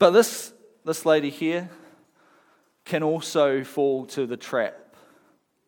But 0.00 0.10
this, 0.10 0.52
this 0.84 1.06
lady 1.06 1.30
here 1.30 1.70
can 2.84 3.04
also 3.04 3.62
fall 3.62 4.04
to 4.06 4.26
the 4.26 4.36
trap 4.36 4.87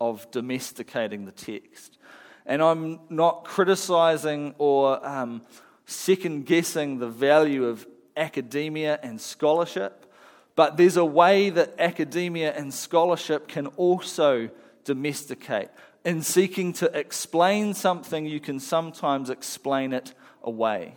of 0.01 0.31
domesticating 0.31 1.27
the 1.27 1.33
text. 1.33 1.99
And 2.47 2.63
I'm 2.63 3.01
not 3.09 3.45
criticizing 3.45 4.55
or 4.59 5.07
um, 5.07 5.43
second 5.87 6.47
guessing 6.47 6.99
the 6.99 7.09
value 7.09 7.67
of 7.67 7.87
academia 8.17 8.99
and 9.03 9.21
scholarship, 9.21 10.13
but 10.57 10.77
there's 10.77 10.97
a 10.97 11.05
way 11.05 11.51
that 11.51 11.75
academia 11.79 12.53
and 12.53 12.73
scholarship 12.73 13.49
can 13.49 13.67
also 13.69 14.51
domesticate 14.85 15.69
in 16.05 16.23
seeking 16.23 16.73
to 16.75 16.87
explain 16.99 17.75
something, 17.75 18.27
you 18.27 18.41
can 18.41 18.59
sometimes 18.59 19.29
explain 19.29 19.93
it 19.93 20.15
away. 20.43 20.97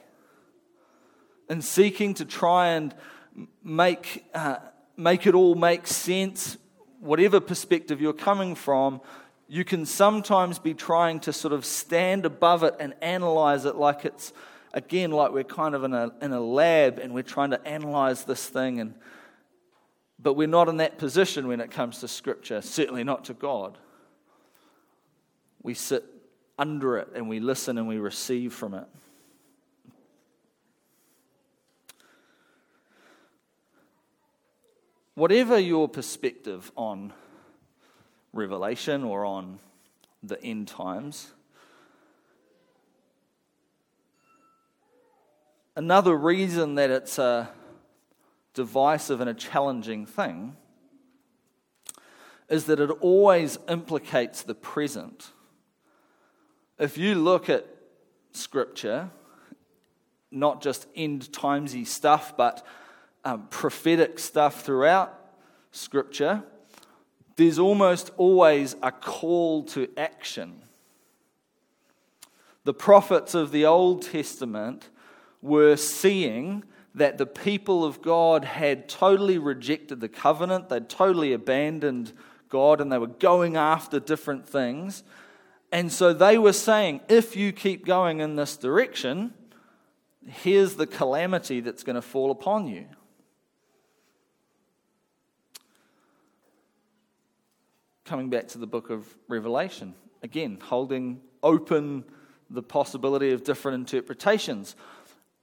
In 1.50 1.62
seeking 1.62 2.13
to 2.16 2.26
try 2.26 2.70
and 2.70 2.96
make, 3.63 4.26
uh, 4.34 4.58
make 4.96 5.28
it 5.28 5.36
all 5.36 5.56
make 5.56 5.88
sense, 5.88 6.58
whatever 7.04 7.39
perspective 7.39 8.02
you're 8.02 8.13
coming 8.13 8.56
from, 8.56 9.02
you 9.48 9.63
can 9.63 9.86
sometimes 9.86 10.58
be 10.58 10.74
trying 10.74 11.20
to 11.22 11.34
sort 11.34 11.54
of 11.54 11.66
stand 11.66 12.26
above 12.26 12.63
it 12.63 12.76
and 12.80 12.94
analyze 13.02 13.66
it 13.66 13.76
like 13.76 14.06
it's, 14.06 14.34
again, 14.74 15.12
like 15.12 15.32
we're 15.32 15.44
kind 15.44 15.76
of 15.76 15.84
in 15.84 15.94
a, 15.94 16.12
in 16.22 16.32
a 16.32 16.39
lab 16.39 16.98
and 16.98 17.13
we're 17.13 17.24
trying 17.24 17.52
to 17.52 17.68
analyze 17.68 18.24
this 18.24 18.48
thing. 18.48 18.80
And, 18.80 18.96
but 20.18 20.34
we're 20.34 20.48
not 20.48 20.70
in 20.70 20.78
that 20.78 20.98
position 20.98 21.48
when 21.48 21.60
it 21.60 21.72
comes 21.72 22.00
to 22.00 22.08
Scripture, 22.08 22.62
certainly 22.62 23.04
not 23.04 23.26
to 23.26 23.34
God. 23.34 23.78
We 25.62 25.74
sit 25.74 26.06
under 26.58 26.98
it 26.98 27.10
and 27.16 27.30
we 27.30 27.39
listen 27.39 27.78
and 27.78 27.88
we 27.88 27.98
receive 27.98 28.54
from 28.54 28.74
it. 28.74 28.86
Whatever 35.15 35.60
your 35.60 35.88
perspective 35.88 36.71
on 36.76 37.13
Revelation 38.34 39.04
or 39.04 39.26
on 39.26 39.60
the 40.23 40.41
end 40.43 40.67
times, 40.67 41.32
another 45.76 46.17
reason 46.17 46.76
that 46.76 46.89
it's 46.89 47.19
a 47.19 47.49
divisive 48.56 49.21
and 49.21 49.30
a 49.30 49.36
challenging 49.36 50.08
thing 50.08 50.56
is 52.49 52.65
that 52.65 52.80
it 52.80 52.89
always 53.02 53.60
implicates 53.69 54.41
the 54.41 54.56
present. 54.56 55.32
If 56.80 56.97
you 56.97 57.15
look 57.15 57.49
at 57.49 57.67
Scripture, 58.32 59.12
not 60.32 60.62
just 60.62 60.88
end 60.95 61.30
timesy 61.32 61.86
stuff, 61.86 62.36
but 62.36 62.65
um, 63.26 63.48
prophetic 63.50 64.20
stuff 64.20 64.64
throughout 64.64 65.20
Scripture, 65.72 66.44
there's 67.36 67.60
almost 67.60 68.12
always 68.18 68.76
a 68.82 68.92
call 68.92 69.64
to 69.64 69.88
action. 69.98 70.62
The 72.64 72.74
prophets 72.74 73.34
of 73.34 73.52
the 73.52 73.66
Old 73.66 74.04
Testament 74.04 74.90
were 75.42 75.76
seeing 75.76 76.64
that 76.96 77.18
the 77.18 77.26
people 77.26 77.84
of 77.84 78.02
God 78.02 78.46
had 78.46 78.88
totally 78.88 79.38
rejected 79.38 80.00
the 80.00 80.10
covenant, 80.10 80.70
they'd 80.70 80.88
totally 80.88 81.34
abandoned 81.34 82.14
God, 82.50 82.80
and 82.80 82.92
they 82.92 83.00
were 83.00 83.08
going 83.08 83.58
after 83.58 84.00
different 84.00 84.48
things. 84.48 85.04
And 85.72 85.92
so 85.92 86.14
they 86.14 86.38
were 86.38 86.54
saying, 86.54 87.02
if 87.10 87.36
you 87.36 87.52
keep 87.52 87.84
going 87.84 88.20
in 88.20 88.36
this 88.36 88.56
direction, 88.56 89.34
here's 90.28 90.76
the 90.76 90.86
calamity 90.86 91.62
that's 91.62 91.84
going 91.84 91.96
to 91.96 92.02
fall 92.02 92.30
upon 92.30 92.68
you. 92.68 92.86
Coming 98.06 98.30
back 98.30 98.50
to 98.50 98.58
the 98.58 98.68
book 98.68 98.89
of 98.89 99.08
Revelation, 99.28 99.96
again, 100.22 100.58
holding 100.62 101.22
open 101.42 102.04
the 102.50 102.62
possibility 102.62 103.32
of 103.32 103.44
different 103.44 103.76
interpretations. 103.76 104.76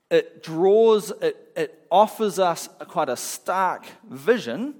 It 0.09 0.43
draws, 0.43 1.11
it, 1.21 1.51
it 1.55 1.87
offers 1.89 2.37
us 2.37 2.69
a, 2.79 2.85
quite 2.85 3.09
a 3.09 3.17
stark 3.17 3.85
vision. 4.09 4.75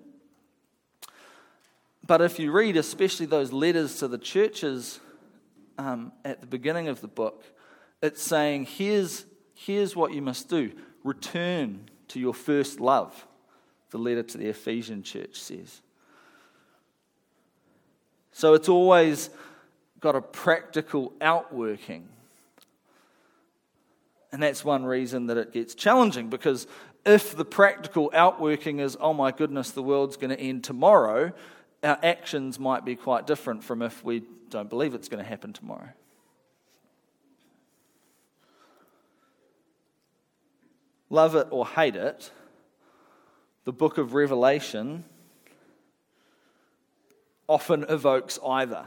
But 2.06 2.22
if 2.22 2.38
you 2.39 2.52
read, 2.52 2.78
especially 2.78 3.26
those 3.26 3.52
letters 3.52 3.98
to 4.00 4.08
the 4.08 4.17
churches 4.17 5.00
um, 5.78 6.12
at 6.26 6.41
the 6.41 6.48
beginning 6.48 6.88
of 6.88 7.02
the 7.02 7.08
book, 7.08 7.44
it's 8.02 8.22
saying, 8.22 8.65
here's, 8.65 9.26
here's 9.54 9.96
what 9.96 10.13
you 10.13 10.22
must 10.22 10.50
do 10.50 10.72
return 11.04 11.89
to 12.10 12.20
your 12.20 12.34
first 12.34 12.80
love, 12.80 13.26
the 13.89 13.98
letter 13.98 14.22
to 14.22 14.38
the 14.38 14.48
Ephesian 14.48 15.02
church 15.02 15.39
says. 15.39 15.82
So 18.32 18.54
it's 18.54 18.70
always 18.70 19.30
got 20.00 20.15
a 20.15 20.22
practical 20.22 21.13
outworking. 21.22 22.08
And 24.32 24.41
that's 24.41 24.63
one 24.63 24.86
reason 24.86 25.28
that 25.28 25.38
it 25.38 25.52
gets 25.52 25.76
challenging 25.76 26.30
because 26.30 26.67
if 27.06 27.36
the 27.36 27.46
practical 27.46 28.10
outworking 28.13 28.80
is, 28.80 28.98
oh 29.00 29.13
my 29.13 29.32
goodness, 29.32 29.72
the 29.72 29.84
world's 29.84 30.17
going 30.17 30.30
to 30.30 30.39
end 30.39 30.63
tomorrow, 30.63 31.34
our 31.84 32.00
actions 32.04 32.60
might 32.60 32.86
be 32.86 32.96
quite 32.96 33.28
different 33.28 33.63
from 33.63 33.82
if 33.82 34.04
we 34.04 34.24
don't 34.50 34.70
believe 34.70 34.94
it's 34.94 35.10
going 35.10 35.24
to 35.24 35.30
happen 35.30 35.52
tomorrow. 35.52 35.89
Love 41.10 41.36
it 41.36 41.48
or 41.50 41.67
hate 41.67 41.98
it, 41.98 42.32
the 43.65 43.74
book 43.74 43.98
of 43.98 44.13
Revelation 44.13 45.04
often 47.52 47.84
evokes 47.90 48.40
either. 48.48 48.86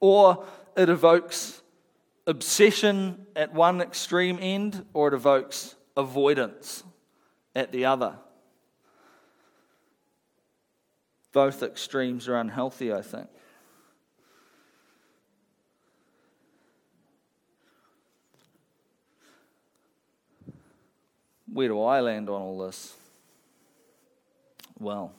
Or 0.00 0.44
it 0.76 0.88
evokes 0.88 1.62
obsession 2.26 3.24
at 3.36 3.54
one 3.54 3.80
extreme 3.80 4.36
end, 4.42 4.84
or 4.92 5.06
it 5.06 5.14
evokes 5.14 5.76
avoidance 5.96 6.82
at 7.54 7.70
the 7.70 7.84
other. 7.84 8.16
Both 11.32 11.62
extremes 11.62 12.26
are 12.26 12.34
unhealthy, 12.36 12.92
I 12.92 13.00
think. 13.00 13.28
Where 21.52 21.68
do 21.68 21.80
I 21.80 22.00
land 22.00 22.28
on 22.28 22.40
all 22.40 22.58
this? 22.58 22.96
Well, 24.80 25.12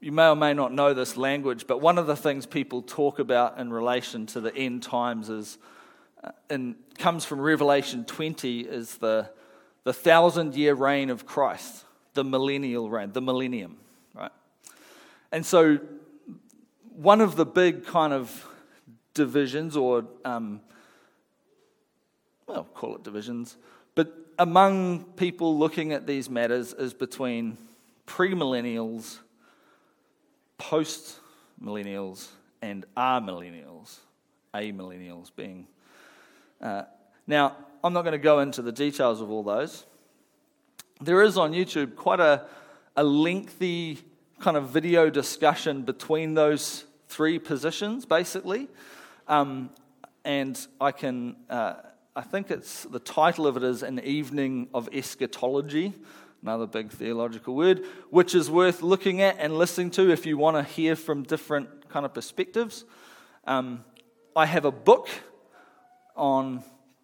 you 0.00 0.12
may 0.12 0.28
or 0.28 0.36
may 0.36 0.54
not 0.54 0.72
know 0.72 0.94
this 0.94 1.16
language, 1.16 1.66
but 1.66 1.80
one 1.80 1.98
of 1.98 2.06
the 2.06 2.16
things 2.16 2.46
people 2.46 2.82
talk 2.82 3.18
about 3.18 3.58
in 3.58 3.72
relation 3.72 4.26
to 4.26 4.40
the 4.40 4.54
end 4.54 4.82
times 4.82 5.28
is, 5.28 5.58
uh, 6.22 6.30
and 6.48 6.76
comes 6.98 7.24
from 7.24 7.40
Revelation 7.40 8.04
20, 8.04 8.60
is 8.60 8.98
the, 8.98 9.28
the 9.82 9.92
thousand 9.92 10.54
year 10.54 10.74
reign 10.74 11.10
of 11.10 11.26
Christ, 11.26 11.84
the 12.14 12.22
millennial 12.22 12.88
reign, 12.88 13.12
the 13.12 13.20
millennium, 13.20 13.76
right? 14.14 14.30
And 15.32 15.44
so, 15.44 15.80
one 16.94 17.20
of 17.20 17.36
the 17.36 17.46
big 17.46 17.84
kind 17.84 18.12
of 18.12 18.46
divisions, 19.14 19.76
or 19.76 20.04
um, 20.24 20.60
well, 22.46 22.64
call 22.64 22.94
it 22.94 23.02
divisions, 23.02 23.56
but 23.96 24.12
among 24.38 25.04
people 25.16 25.58
looking 25.58 25.92
at 25.92 26.06
these 26.06 26.30
matters 26.30 26.72
is 26.72 26.94
between 26.94 27.58
premillennials 28.06 29.18
post 30.58 31.18
millennials 31.62 32.28
and 32.60 32.84
amillennials, 32.96 33.96
a 34.54 34.72
millennials 34.72 35.30
being. 35.34 35.66
Uh, 36.60 36.82
now, 37.26 37.56
I'm 37.82 37.92
not 37.92 38.02
going 38.02 38.12
to 38.12 38.18
go 38.18 38.40
into 38.40 38.62
the 38.62 38.72
details 38.72 39.20
of 39.20 39.30
all 39.30 39.42
those. 39.42 39.86
There 41.00 41.22
is 41.22 41.38
on 41.38 41.52
YouTube 41.52 41.94
quite 41.94 42.20
a, 42.20 42.44
a 42.96 43.04
lengthy 43.04 43.98
kind 44.40 44.56
of 44.56 44.68
video 44.68 45.10
discussion 45.10 45.82
between 45.82 46.34
those 46.34 46.84
three 47.08 47.38
positions, 47.38 48.04
basically. 48.04 48.68
Um, 49.28 49.70
and 50.24 50.58
I 50.80 50.92
can, 50.92 51.36
uh, 51.48 51.74
I 52.16 52.22
think 52.22 52.50
it's 52.50 52.82
the 52.84 52.98
title 52.98 53.46
of 53.46 53.56
it 53.56 53.62
is 53.62 53.82
An 53.82 54.00
Evening 54.00 54.68
of 54.74 54.88
Eschatology 54.92 55.94
another 56.42 56.66
big 56.66 56.90
theological 56.90 57.54
word, 57.54 57.84
which 58.10 58.34
is 58.34 58.50
worth 58.50 58.82
looking 58.82 59.20
at 59.20 59.36
and 59.38 59.56
listening 59.56 59.90
to 59.92 60.10
if 60.10 60.26
you 60.26 60.38
want 60.38 60.56
to 60.56 60.62
hear 60.62 60.96
from 60.96 61.22
different 61.22 61.88
kind 61.88 62.06
of 62.06 62.14
perspectives. 62.14 62.84
Um, 63.46 63.84
I 64.36 64.46
have 64.46 64.64
a 64.64 64.70
book 64.70 65.08
on 66.16 66.62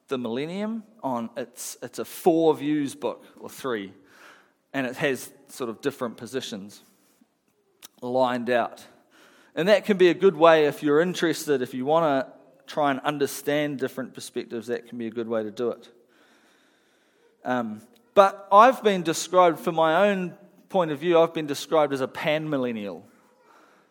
the 0.08 0.18
millennium. 0.18 0.84
On 1.02 1.30
it's 1.36 1.76
it's 1.82 1.98
a 1.98 2.04
four 2.04 2.54
views 2.54 2.94
book 2.94 3.24
or 3.40 3.48
three, 3.48 3.92
and 4.72 4.86
it 4.86 4.96
has 4.96 5.30
sort 5.48 5.70
of 5.70 5.80
different 5.80 6.16
positions 6.16 6.82
lined 8.00 8.50
out, 8.50 8.84
and 9.54 9.68
that 9.68 9.84
can 9.84 9.96
be 9.96 10.08
a 10.08 10.14
good 10.14 10.36
way 10.36 10.66
if 10.66 10.82
you're 10.82 11.00
interested. 11.00 11.62
If 11.62 11.74
you 11.74 11.84
want 11.84 12.04
to 12.04 12.32
try 12.66 12.90
and 12.90 13.00
understand 13.00 13.78
different 13.78 14.14
perspectives, 14.14 14.68
that 14.68 14.88
can 14.88 14.98
be 14.98 15.06
a 15.06 15.10
good 15.10 15.28
way 15.28 15.42
to 15.42 15.50
do 15.50 15.70
it. 15.70 15.88
Um, 17.44 17.82
but 18.14 18.48
I've 18.50 18.82
been 18.82 19.02
described, 19.02 19.60
from 19.60 19.74
my 19.74 20.08
own 20.08 20.34
point 20.68 20.90
of 20.90 20.98
view, 20.98 21.18
I've 21.18 21.34
been 21.34 21.46
described 21.46 21.92
as 21.92 22.00
a 22.00 22.08
pan 22.08 22.48
millennial 22.48 23.06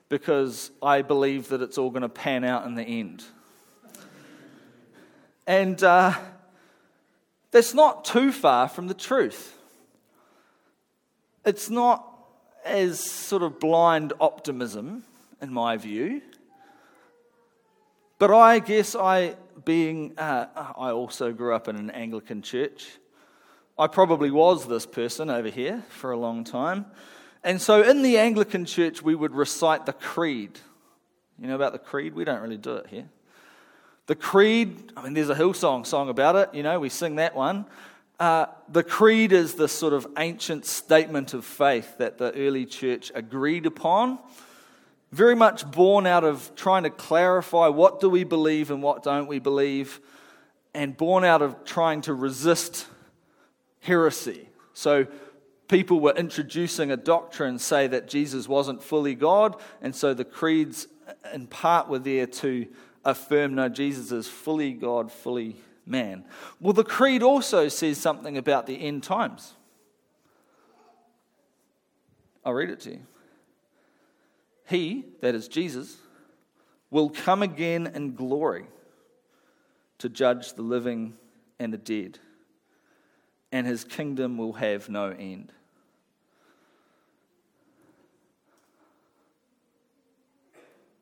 because 0.09 0.71
I 0.81 1.01
believe 1.01 1.49
that 1.49 1.61
it's 1.61 1.77
all 1.77 1.89
going 1.89 2.03
to 2.03 2.09
pan 2.09 2.43
out 2.43 2.65
in 2.65 2.75
the 2.75 2.83
end. 2.83 3.23
And 5.45 5.83
uh, 5.83 6.13
that's 7.51 7.73
not 7.73 8.05
too 8.05 8.31
far 8.31 8.69
from 8.69 8.87
the 8.87 8.93
truth. 8.93 9.57
It's 11.45 11.69
not 11.69 12.07
as 12.63 12.99
sort 12.99 13.43
of 13.43 13.59
blind 13.59 14.13
optimism, 14.21 15.03
in 15.41 15.51
my 15.51 15.75
view. 15.75 16.21
But 18.19 18.31
I 18.33 18.59
guess 18.59 18.95
I, 18.95 19.35
being, 19.65 20.17
uh, 20.17 20.45
I 20.77 20.91
also 20.91 21.33
grew 21.33 21.53
up 21.53 21.67
in 21.67 21.75
an 21.75 21.89
Anglican 21.89 22.41
church. 22.41 22.87
I 23.77 23.87
probably 23.87 24.29
was 24.29 24.67
this 24.67 24.85
person 24.85 25.31
over 25.31 25.49
here 25.49 25.83
for 25.89 26.11
a 26.11 26.17
long 26.17 26.43
time. 26.43 26.85
And 27.43 27.59
so 27.59 27.81
in 27.81 28.03
the 28.03 28.19
Anglican 28.19 28.65
church, 28.65 29.01
we 29.01 29.15
would 29.15 29.33
recite 29.33 29.87
the 29.87 29.93
creed. 29.93 30.59
You 31.39 31.47
know 31.47 31.55
about 31.55 31.73
the 31.73 31.79
creed? 31.79 32.13
We 32.13 32.23
don't 32.23 32.41
really 32.41 32.57
do 32.57 32.75
it 32.75 32.87
here. 32.87 33.09
The 34.05 34.15
creed, 34.15 34.91
I 34.95 35.01
mean, 35.01 35.13
there's 35.13 35.29
a 35.29 35.35
Hillsong 35.35 35.87
song 35.87 36.09
about 36.09 36.35
it, 36.35 36.53
you 36.53 36.61
know, 36.61 36.79
we 36.79 36.89
sing 36.89 37.15
that 37.15 37.35
one. 37.35 37.65
Uh, 38.19 38.45
the 38.69 38.83
creed 38.83 39.31
is 39.31 39.55
the 39.55 39.67
sort 39.67 39.93
of 39.93 40.05
ancient 40.17 40.65
statement 40.65 41.33
of 41.33 41.43
faith 41.43 41.97
that 41.97 42.17
the 42.19 42.31
early 42.35 42.65
church 42.65 43.11
agreed 43.15 43.65
upon, 43.65 44.19
very 45.11 45.35
much 45.35 45.69
born 45.71 46.05
out 46.05 46.23
of 46.23 46.51
trying 46.55 46.83
to 46.83 46.89
clarify 46.89 47.67
what 47.67 47.99
do 47.99 48.09
we 48.09 48.23
believe 48.23 48.69
and 48.69 48.83
what 48.83 49.03
don't 49.03 49.27
we 49.27 49.39
believe, 49.39 49.99
and 50.75 50.95
born 50.95 51.23
out 51.23 51.41
of 51.41 51.63
trying 51.65 52.01
to 52.01 52.13
resist 52.13 52.87
heresy. 53.83 54.49
So 54.73 55.05
people 55.67 55.99
were 55.99 56.13
introducing 56.15 56.91
a 56.91 56.97
doctrine, 56.97 57.59
say 57.59 57.87
that 57.87 58.07
Jesus 58.07 58.47
wasn't 58.47 58.81
fully 58.83 59.15
God, 59.15 59.55
and 59.81 59.95
so 59.95 60.13
the 60.13 60.25
creeds 60.25 60.87
in 61.33 61.47
part 61.47 61.87
were 61.87 61.99
there 61.99 62.25
to 62.25 62.67
affirm 63.05 63.55
no, 63.55 63.69
Jesus 63.69 64.11
is 64.11 64.27
fully 64.27 64.73
God, 64.73 65.11
fully 65.11 65.57
man. 65.85 66.23
Well, 66.59 66.73
the 66.73 66.83
Creed 66.83 67.21
also 67.21 67.67
says 67.67 67.97
something 67.97 68.37
about 68.37 68.65
the 68.65 68.81
end 68.81 69.03
times. 69.03 69.53
I'll 72.45 72.53
read 72.53 72.69
it 72.69 72.79
to 72.81 72.91
you. 72.91 72.99
He, 74.67 75.05
that 75.21 75.35
is 75.35 75.47
Jesus, 75.47 75.97
will 76.89 77.09
come 77.09 77.41
again 77.41 77.87
in 77.93 78.15
glory 78.15 78.65
to 79.97 80.09
judge 80.09 80.53
the 80.53 80.61
living 80.61 81.15
and 81.59 81.73
the 81.73 81.77
dead, 81.77 82.19
and 83.53 83.67
his 83.67 83.83
kingdom 83.83 84.35
will 84.35 84.53
have 84.53 84.89
no 84.89 85.11
end. 85.11 85.51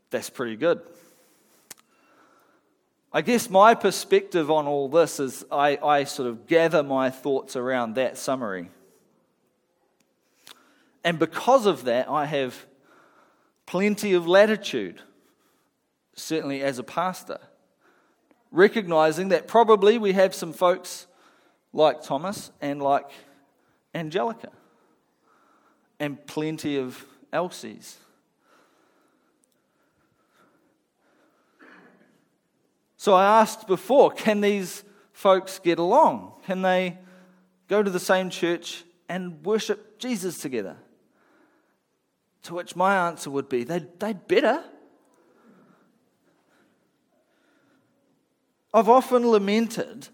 That's 0.10 0.30
pretty 0.30 0.58
good. 0.58 0.82
I 3.14 3.22
guess 3.22 3.50
my 3.50 3.74
perspective 3.74 4.52
on 4.52 4.68
all 4.68 4.90
this 4.90 5.18
is 5.18 5.46
I, 5.50 5.80
I 5.82 6.04
sort 6.04 6.28
of 6.28 6.46
gather 6.46 6.84
my 6.84 7.10
thoughts 7.10 7.56
around 7.56 7.96
that 7.96 8.18
summary. 8.18 8.70
And 11.06 11.18
because 11.18 11.66
of 11.66 11.86
that, 11.86 12.10
I 12.10 12.26
have 12.26 12.66
plenty 13.66 14.12
of 14.12 14.28
latitude, 14.28 15.00
certainly 16.16 16.62
as 16.62 16.80
a 16.80 16.84
pastor, 16.84 17.40
recognizing 18.52 19.30
that 19.30 19.48
probably 19.48 19.98
we 19.98 20.12
have 20.12 20.36
some 20.36 20.52
folks 20.52 21.08
like 21.74 22.02
Thomas 22.02 22.52
and 22.62 22.82
like 22.82 23.10
Angelica, 23.94 24.50
and 26.00 26.26
plenty 26.26 26.78
of 26.78 27.06
Elsies. 27.32 27.96
So 32.98 33.16
I 33.16 33.42
asked 33.42 33.68
before 33.68 34.12
can 34.12 34.42
these 34.42 34.84
folks 35.12 35.60
get 35.60 35.80
along? 35.80 36.34
Can 36.46 36.62
they 36.62 36.98
go 37.68 37.82
to 37.82 37.90
the 37.90 38.00
same 38.00 38.30
church 38.30 38.84
and 39.10 39.44
worship 39.44 39.98
Jesus 39.98 40.38
together? 40.38 40.78
To 42.44 42.56
which 42.56 42.76
my 42.76 43.08
answer 43.08 43.30
would 43.30 43.50
be 43.50 43.64
they'd, 43.64 44.00
they'd 44.00 44.28
better. 44.28 44.64
I've 48.74 48.90
often 48.90 49.28
lamented 49.28 50.08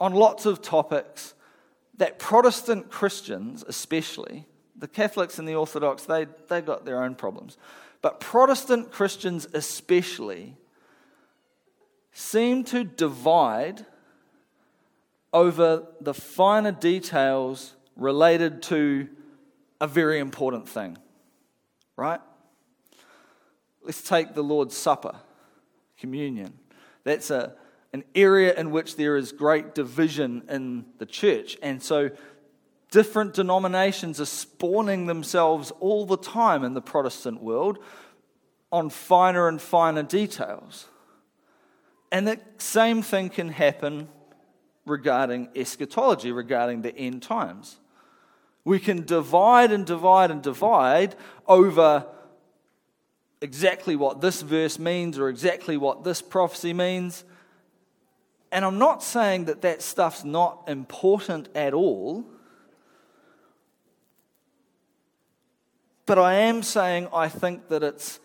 on 0.00 0.14
lots 0.14 0.46
of 0.46 0.62
topics 0.62 1.34
that 1.98 2.18
Protestant 2.18 2.90
Christians, 2.90 3.62
especially, 3.68 4.46
the 4.74 4.88
Catholics 4.88 5.38
and 5.38 5.46
the 5.46 5.54
Orthodox, 5.54 6.04
they, 6.04 6.26
they've 6.48 6.64
got 6.64 6.86
their 6.86 7.02
own 7.02 7.14
problems. 7.14 7.58
But 8.00 8.18
Protestant 8.18 8.90
Christians, 8.90 9.46
especially, 9.52 10.56
seem 12.12 12.64
to 12.64 12.82
divide 12.84 13.84
over 15.32 15.86
the 16.00 16.14
finer 16.14 16.72
details 16.72 17.74
related 17.96 18.62
to 18.62 19.08
a 19.80 19.86
very 19.86 20.18
important 20.18 20.68
thing, 20.68 20.96
right? 21.96 22.20
Let's 23.82 24.02
take 24.02 24.34
the 24.34 24.42
Lord's 24.42 24.76
Supper, 24.76 25.16
communion. 25.98 26.54
That's 27.04 27.30
a, 27.30 27.54
an 27.92 28.04
area 28.14 28.54
in 28.54 28.70
which 28.70 28.96
there 28.96 29.16
is 29.16 29.32
great 29.32 29.74
division 29.74 30.42
in 30.48 30.84
the 30.98 31.06
church. 31.06 31.56
And 31.62 31.82
so 31.82 32.10
different 32.90 33.34
denominations 33.34 34.20
are 34.20 34.26
spawning 34.26 35.06
themselves 35.06 35.72
all 35.80 36.06
the 36.06 36.16
time 36.16 36.64
in 36.64 36.74
the 36.74 36.80
Protestant 36.80 37.42
world 37.42 37.78
on 38.72 38.90
finer 38.90 39.48
and 39.48 39.60
finer 39.60 40.02
details. 40.02 40.86
And 42.12 42.26
the 42.26 42.40
same 42.58 43.02
thing 43.02 43.28
can 43.28 43.48
happen 43.48 44.08
regarding 44.86 45.48
eschatology, 45.54 46.32
regarding 46.32 46.82
the 46.82 46.96
end 46.96 47.22
times. 47.22 47.78
We 48.64 48.78
can 48.78 49.04
divide 49.04 49.72
and 49.72 49.86
divide 49.86 50.30
and 50.30 50.42
divide 50.42 51.16
over 51.46 52.06
exactly 53.40 53.96
what 53.96 54.20
this 54.20 54.42
verse 54.42 54.78
means 54.78 55.18
or 55.18 55.28
exactly 55.28 55.76
what 55.76 56.04
this 56.04 56.20
prophecy 56.20 56.72
means. 56.72 57.24
And 58.52 58.64
I'm 58.64 58.78
not 58.78 59.02
saying 59.02 59.44
that 59.44 59.62
that 59.62 59.82
stuff's 59.82 60.24
not 60.24 60.64
important 60.66 61.48
at 61.54 61.72
all. 61.72 62.24
But 66.06 66.18
I 66.18 66.34
am 66.34 66.62
saying 66.62 67.08
I 67.14 67.28
think 67.28 67.68
that 67.68 67.82
it's 67.82 68.18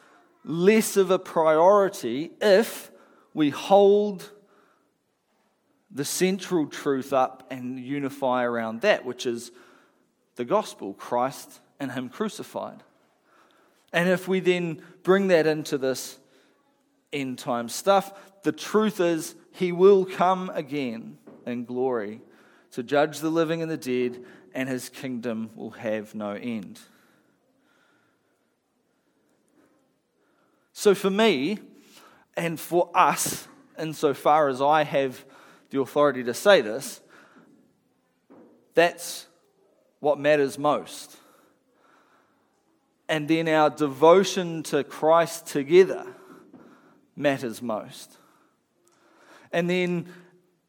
less 0.44 0.98
of 0.98 1.12
a 1.12 1.20
priority 1.20 2.32
if 2.42 2.92
we 3.34 3.52
hold 3.52 4.32
the 5.92 6.06
central 6.06 6.66
truth 6.68 7.14
up 7.14 7.46
and 7.52 7.80
unify 7.80 8.44
around 8.44 8.82
that, 8.82 9.06
which 9.06 9.26
is 9.26 9.52
the 10.36 10.46
gospel, 10.46 10.94
Christ 10.94 11.60
and 11.80 11.92
Him 11.92 12.10
crucified. 12.10 12.84
And 13.94 14.10
if 14.10 14.28
we 14.28 14.40
then 14.40 14.82
bring 15.04 15.28
that 15.28 15.48
into 15.48 15.78
this 15.78 16.18
end 17.14 17.38
time 17.38 17.70
stuff, 17.70 18.14
the 18.44 18.52
truth 18.52 19.00
is 19.00 19.36
He 19.56 19.72
will 19.72 20.04
come 20.04 20.52
again 20.54 21.18
in 21.46 21.64
glory 21.64 22.20
to 22.72 22.84
judge 22.84 23.20
the 23.20 23.30
living 23.30 23.62
and 23.62 23.72
the 23.72 23.78
dead, 23.78 24.22
and 24.54 24.68
His 24.68 24.90
kingdom 24.90 25.50
will 25.56 25.72
have 25.72 26.14
no 26.14 26.32
end. 26.32 26.82
So 30.74 30.94
for 30.94 31.10
me, 31.10 31.60
and 32.36 32.60
for 32.60 32.90
us, 32.94 33.48
insofar 33.80 34.50
as 34.50 34.62
I 34.62 34.84
have 34.84 35.24
the 35.70 35.80
authority 35.80 36.22
to 36.26 36.34
say 36.34 36.60
this, 36.60 37.00
that's 38.74 39.26
what 40.02 40.20
matters 40.20 40.60
most. 40.60 41.16
And 43.08 43.26
then 43.30 43.48
our 43.48 43.70
devotion 43.70 44.64
to 44.64 44.84
Christ 44.84 45.48
together 45.48 46.06
matters 47.16 47.62
most. 47.62 48.18
And 49.56 49.70
then, 49.70 50.08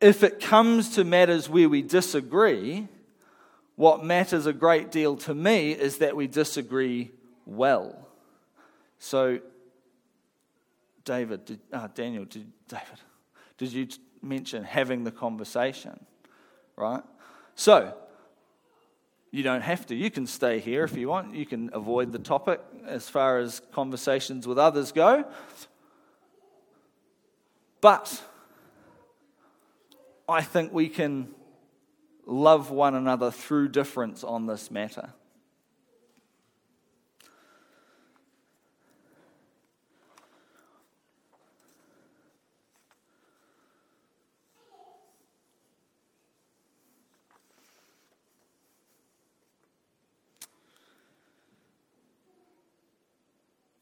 if 0.00 0.22
it 0.22 0.38
comes 0.38 0.90
to 0.90 1.02
matters 1.02 1.48
where 1.48 1.68
we 1.68 1.82
disagree, 1.82 2.86
what 3.74 4.04
matters 4.04 4.46
a 4.46 4.52
great 4.52 4.92
deal 4.92 5.16
to 5.16 5.34
me 5.34 5.72
is 5.72 5.98
that 5.98 6.14
we 6.14 6.28
disagree 6.28 7.10
well. 7.46 8.06
So, 9.00 9.40
David, 11.04 11.46
did, 11.46 11.58
uh, 11.72 11.88
Daniel, 11.96 12.26
did, 12.26 12.46
David, 12.68 13.00
did 13.58 13.72
you 13.72 13.88
mention 14.22 14.62
having 14.62 15.02
the 15.02 15.10
conversation? 15.10 15.98
Right? 16.76 17.02
So, 17.56 17.92
you 19.32 19.42
don't 19.42 19.62
have 19.62 19.84
to. 19.86 19.96
You 19.96 20.12
can 20.12 20.28
stay 20.28 20.60
here 20.60 20.84
if 20.84 20.96
you 20.96 21.08
want. 21.08 21.34
You 21.34 21.44
can 21.44 21.70
avoid 21.72 22.12
the 22.12 22.20
topic 22.20 22.60
as 22.86 23.08
far 23.08 23.38
as 23.38 23.60
conversations 23.72 24.46
with 24.46 24.60
others 24.60 24.92
go. 24.92 25.24
But 27.80 28.22
I 30.28 30.42
think 30.42 30.72
we 30.72 30.88
can 30.88 31.28
love 32.26 32.72
one 32.72 32.96
another 32.96 33.30
through 33.30 33.68
difference 33.68 34.24
on 34.24 34.46
this 34.46 34.70
matter. 34.70 35.12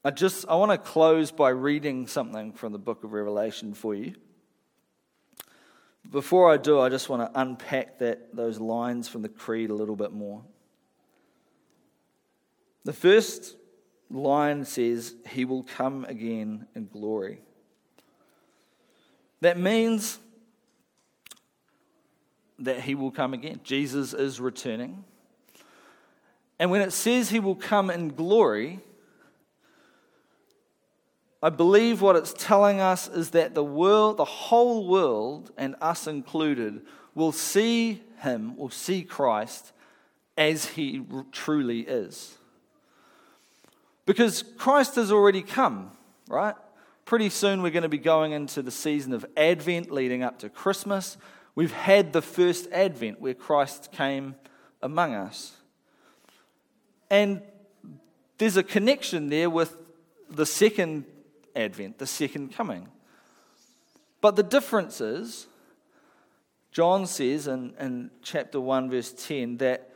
I 0.03 0.11
just 0.11 0.45
I 0.47 0.53
want 0.53 0.71
to 0.71 0.77
close 0.77 1.31
by 1.31 1.49
reading 1.49 2.05
something 2.05 2.53
from 2.53 2.71
the 2.71 2.77
book 2.77 3.03
of 3.03 3.11
Revelation 3.11 3.73
for 3.73 3.95
you. 3.95 4.13
Before 6.11 6.51
I 6.51 6.57
do, 6.57 6.79
I 6.79 6.89
just 6.89 7.09
want 7.09 7.21
to 7.21 7.39
unpack 7.39 7.99
that 7.99 8.35
those 8.35 8.59
lines 8.59 9.07
from 9.07 9.21
the 9.21 9.29
creed 9.29 9.69
a 9.69 9.73
little 9.73 9.95
bit 9.95 10.11
more. 10.11 10.43
The 12.83 12.93
first 12.93 13.55
line 14.09 14.65
says, 14.65 15.15
He 15.29 15.45
will 15.45 15.63
come 15.63 16.05
again 16.05 16.67
in 16.75 16.87
glory. 16.87 17.41
That 19.41 19.57
means 19.59 20.19
that 22.59 22.81
He 22.81 22.95
will 22.95 23.11
come 23.11 23.33
again. 23.33 23.59
Jesus 23.63 24.13
is 24.13 24.39
returning. 24.39 25.03
And 26.59 26.71
when 26.71 26.81
it 26.81 26.91
says 26.91 27.29
He 27.29 27.39
will 27.39 27.55
come 27.55 27.89
in 27.89 28.09
glory, 28.09 28.79
I 31.43 31.49
believe 31.49 32.01
what 32.01 32.15
it's 32.15 32.33
telling 32.33 32.79
us 32.79 33.07
is 33.07 33.31
that 33.31 33.53
the 33.53 33.63
world, 33.63 34.17
the 34.17 34.25
whole 34.25 34.87
world, 34.87 35.51
and 35.57 35.75
us 35.81 36.07
included, 36.07 36.81
will 37.13 37.31
see 37.31 38.01
him, 38.21 38.57
will 38.57 38.69
see 38.69 39.03
Christ 39.03 39.71
as 40.37 40.65
he 40.65 41.05
truly 41.31 41.81
is. 41.81 42.37
Because 44.05 44.43
Christ 44.57 44.95
has 44.95 45.11
already 45.11 45.41
come, 45.41 45.91
right? 46.27 46.55
Pretty 47.05 47.29
soon, 47.29 47.61
we're 47.61 47.71
going 47.71 47.83
to 47.83 47.89
be 47.89 47.97
going 47.97 48.31
into 48.31 48.61
the 48.61 48.71
season 48.71 49.13
of 49.13 49.25
Advent 49.37 49.91
leading 49.91 50.23
up 50.23 50.39
to 50.39 50.49
Christmas. 50.49 51.17
We've 51.53 51.73
had 51.73 52.13
the 52.13 52.21
first 52.21 52.67
Advent 52.71 53.21
where 53.21 53.33
Christ 53.33 53.91
came 53.91 54.35
among 54.81 55.13
us. 55.13 55.53
And 57.09 57.41
there's 58.37 58.57
a 58.57 58.63
connection 58.63 59.29
there 59.29 59.49
with 59.49 59.77
the 60.29 60.45
second 60.45 61.05
Advent, 61.55 61.97
the 61.97 62.07
second 62.07 62.53
coming. 62.53 62.89
But 64.21 64.35
the 64.35 64.43
difference 64.43 65.01
is, 65.01 65.47
John 66.71 67.05
says 67.05 67.47
in, 67.47 67.73
in 67.79 68.11
chapter 68.21 68.59
1, 68.59 68.89
verse 68.89 69.13
10, 69.13 69.57
that 69.57 69.89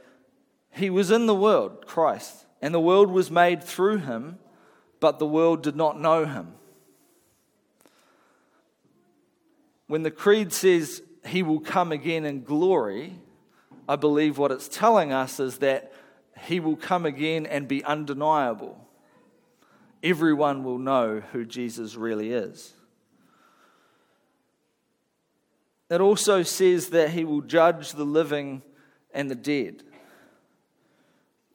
he 0.71 0.89
was 0.89 1.11
in 1.11 1.25
the 1.25 1.35
world, 1.35 1.85
Christ, 1.85 2.45
and 2.61 2.73
the 2.73 2.79
world 2.79 3.11
was 3.11 3.31
made 3.31 3.63
through 3.63 3.97
him, 3.97 4.37
but 4.99 5.19
the 5.19 5.25
world 5.25 5.63
did 5.63 5.75
not 5.75 5.99
know 5.99 6.25
him. 6.25 6.53
When 9.87 10.03
the 10.03 10.11
Creed 10.11 10.53
says 10.53 11.01
he 11.25 11.41
will 11.41 11.59
come 11.59 11.91
again 11.91 12.23
in 12.23 12.43
glory, 12.43 13.15
I 13.87 13.95
believe 13.95 14.37
what 14.37 14.51
it's 14.51 14.67
telling 14.67 15.11
us 15.11 15.39
is 15.39 15.57
that 15.57 15.91
he 16.43 16.59
will 16.59 16.75
come 16.75 17.05
again 17.05 17.45
and 17.45 17.67
be 17.67 17.83
undeniable. 17.83 18.87
Everyone 20.01 20.63
will 20.63 20.77
know 20.77 21.21
who 21.31 21.45
Jesus 21.45 21.95
really 21.95 22.31
is. 22.31 22.73
It 25.89 26.01
also 26.01 26.43
says 26.43 26.89
that 26.89 27.09
he 27.09 27.25
will 27.25 27.41
judge 27.41 27.93
the 27.93 28.05
living 28.05 28.61
and 29.13 29.29
the 29.29 29.35
dead. 29.35 29.83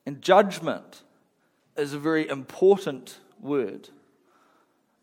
And 0.07 0.21
judgment 0.21 1.03
is 1.77 1.93
a 1.93 1.99
very 1.99 2.29
important 2.29 3.19
word. 3.41 3.89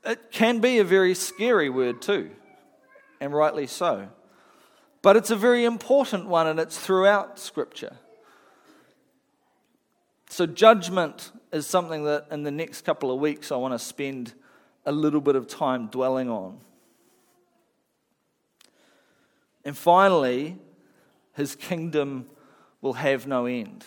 It 0.04 0.32
can 0.32 0.60
be 0.60 0.80
a 0.80 0.84
very 0.84 1.14
scary 1.14 1.70
word 1.70 2.02
too, 2.02 2.32
and 3.20 3.34
rightly 3.34 3.68
so. 3.68 4.10
But 5.02 5.16
it's 5.16 5.32
a 5.32 5.36
very 5.36 5.66
important 5.66 6.28
one, 6.28 6.48
and 6.48 6.60
it's 6.60 6.78
throughout 6.78 7.40
Scripture. 7.40 7.98
So, 10.30 10.46
judgment 10.46 11.32
is 11.52 11.68
something 11.68 12.06
that 12.06 12.28
in 12.32 12.44
the 12.44 12.52
next 12.52 12.82
couple 12.82 13.12
of 13.12 13.20
weeks 13.20 13.52
I 13.52 13.56
want 13.58 13.74
to 13.74 13.80
spend 13.80 14.34
a 14.86 14.92
little 14.92 15.22
bit 15.22 15.36
of 15.36 15.48
time 15.48 15.88
dwelling 15.88 16.30
on. 16.30 16.60
And 19.64 19.78
finally, 19.78 20.58
his 21.34 21.56
kingdom 21.56 22.28
will 22.82 22.94
have 22.94 23.28
no 23.28 23.46
end. 23.46 23.86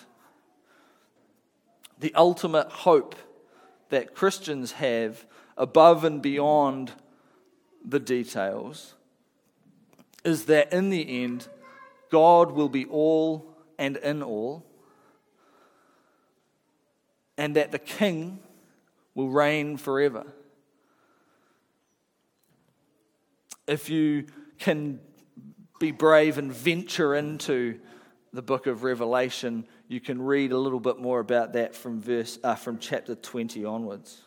The 1.98 2.14
ultimate 2.14 2.68
hope 2.68 3.16
that 3.88 4.14
Christians 4.14 4.72
have 4.72 5.26
above 5.56 6.04
and 6.04 6.20
beyond 6.20 6.92
the 7.84 8.00
details 8.00 8.94
is 10.24 10.46
that 10.46 10.72
in 10.72 10.90
the 10.90 11.22
end, 11.22 11.48
God 12.10 12.52
will 12.52 12.68
be 12.68 12.84
all 12.86 13.54
and 13.78 13.96
in 13.98 14.22
all 14.22 14.64
and 17.36 17.56
that 17.56 17.72
the 17.72 17.78
king 17.78 18.38
will 19.14 19.28
reign 19.28 19.76
forever. 19.76 20.24
If 23.66 23.88
you 23.88 24.26
can 24.58 25.00
be 25.80 25.90
brave 25.90 26.38
and 26.38 26.52
venture 26.52 27.14
into 27.14 27.80
the 28.32 28.42
book 28.42 28.66
of 28.66 28.82
Revelation, 28.82 29.66
you 29.88 30.00
can 30.00 30.20
read 30.20 30.52
a 30.52 30.58
little 30.58 30.80
bit 30.80 30.98
more 30.98 31.20
about 31.20 31.52
that 31.54 31.74
from 31.74 32.00
verse 32.00 32.38
uh, 32.42 32.54
from 32.54 32.78
chapter 32.78 33.14
20 33.14 33.64
onwards. 33.64 34.22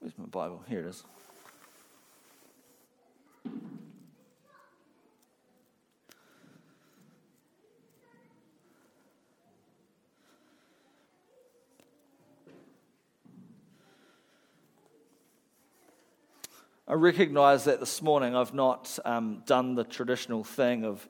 Where's 0.00 0.18
my 0.18 0.26
Bible? 0.26 0.62
Here 0.68 0.80
it 0.80 0.86
is. 0.86 1.04
I 16.86 16.92
recognize 16.92 17.64
that 17.64 17.80
this 17.80 18.02
morning 18.02 18.36
I've 18.36 18.52
not 18.52 18.98
um, 19.06 19.42
done 19.46 19.74
the 19.74 19.84
traditional 19.84 20.44
thing 20.44 20.84
of 20.84 21.08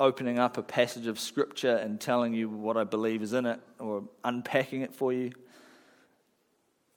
opening 0.00 0.38
up 0.38 0.56
a 0.56 0.62
passage 0.62 1.06
of 1.06 1.20
scripture 1.20 1.76
and 1.76 2.00
telling 2.00 2.32
you 2.32 2.48
what 2.48 2.78
I 2.78 2.84
believe 2.84 3.20
is 3.20 3.34
in 3.34 3.44
it 3.44 3.60
or 3.78 4.04
unpacking 4.24 4.80
it 4.80 4.94
for 4.94 5.12
you. 5.12 5.32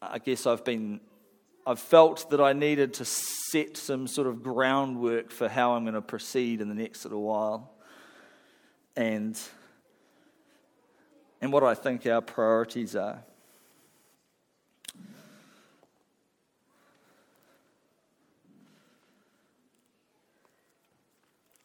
I 0.01 0.19
guess 0.19 0.45
I've 0.45 0.63
been, 0.63 1.01
I've 1.67 1.82
felt 1.82 2.30
that 2.30 2.39
I 2.39 2.54
needed 2.54 2.93
to 2.95 3.06
set 3.06 3.75
some 3.75 4.08
sort 4.08 4.27
of 4.27 4.41
groundwork 4.41 5.30
for 5.30 5.49
how 5.49 5.73
I'm 5.73 5.84
going 5.84 5.95
to 5.95 6.01
proceed 6.01 6.62
in 6.62 6.69
the 6.69 6.75
next 6.75 7.04
little 7.04 7.23
while. 7.23 7.73
And, 8.95 9.38
and 11.41 11.51
what 11.51 11.65
I 11.65 11.73
think 11.73 12.06
our 12.08 12.21
priorities 12.21 12.95
are. 12.95 13.21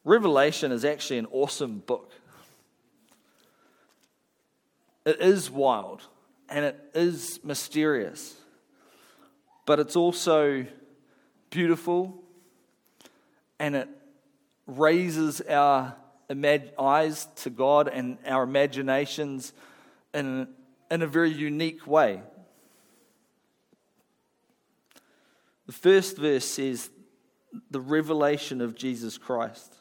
Revelation 0.07 0.71
is 0.71 0.85
actually 0.85 1.19
an 1.19 1.27
awesome 1.33 1.81
book. 1.81 2.13
It 5.05 5.21
is 5.21 5.51
wild 5.51 6.07
and 6.49 6.65
it 6.65 6.79
is 6.95 7.41
mysterious, 7.43 8.37
but 9.67 9.81
it's 9.81 9.97
also 9.97 10.65
beautiful 11.51 12.23
and 13.59 13.75
it 13.75 13.89
raises 14.69 15.41
our 15.41 15.97
eyes 16.79 17.27
to 17.35 17.51
God 17.51 17.89
and 17.89 18.17
our 18.25 18.45
imaginations 18.45 19.53
in, 20.15 20.47
in 20.89 21.03
a 21.03 21.09
very 21.09 21.33
unique 21.33 21.85
way. 21.85 22.23
The 25.67 25.73
first 25.73 26.17
verse 26.17 26.45
says, 26.45 26.91
the 27.73 27.81
revelation 27.81 28.61
of 28.61 28.77
Jesus 28.77 29.19
Christ 29.19 29.75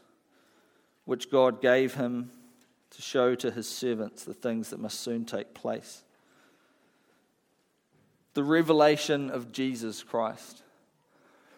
which 1.05 1.31
God 1.31 1.61
gave 1.61 1.93
him 1.93 2.31
to 2.91 3.01
show 3.01 3.35
to 3.35 3.51
his 3.51 3.67
servants 3.67 4.23
the 4.23 4.33
things 4.33 4.69
that 4.69 4.79
must 4.79 4.99
soon 4.99 5.25
take 5.25 5.53
place. 5.53 6.03
The 8.33 8.43
revelation 8.43 9.29
of 9.29 9.51
Jesus 9.51 10.03
Christ. 10.03 10.63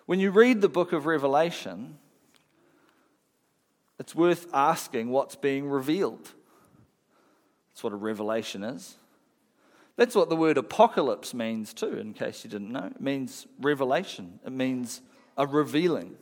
When 0.05 0.19
you 0.19 0.31
read 0.31 0.61
the 0.61 0.69
book 0.69 0.93
of 0.93 1.05
Revelation, 1.05 1.97
it's 3.99 4.15
worth 4.15 4.47
asking 4.53 5.09
what's 5.09 5.35
being 5.35 5.67
revealed. 5.67 6.31
That's 7.71 7.83
what 7.83 7.93
a 7.93 7.97
revelation 7.97 8.63
is. 8.63 8.95
That's 9.95 10.15
what 10.15 10.29
the 10.29 10.35
word 10.35 10.57
apocalypse 10.57 11.33
means, 11.33 11.73
too, 11.73 11.97
in 11.97 12.13
case 12.13 12.43
you 12.43 12.49
didn't 12.49 12.71
know. 12.71 12.85
It 12.85 13.01
means 13.01 13.47
revelation, 13.59 14.39
it 14.45 14.51
means 14.51 15.01
a 15.35 15.47
revealing. 15.47 16.15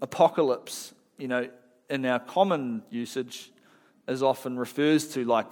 Apocalypse 0.00 0.94
you 1.18 1.28
know, 1.28 1.48
in 1.90 2.04
our 2.06 2.18
common 2.18 2.82
usage, 2.90 3.50
as 4.06 4.22
often 4.22 4.58
refers 4.58 5.08
to 5.08 5.24
like 5.24 5.46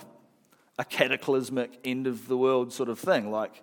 a 0.79 0.85
cataclysmic 0.85 1.79
end 1.85 2.07
of 2.07 2.29
the 2.29 2.37
world 2.37 2.73
sort 2.73 2.89
of 2.89 2.99
thing, 2.99 3.31
like 3.31 3.63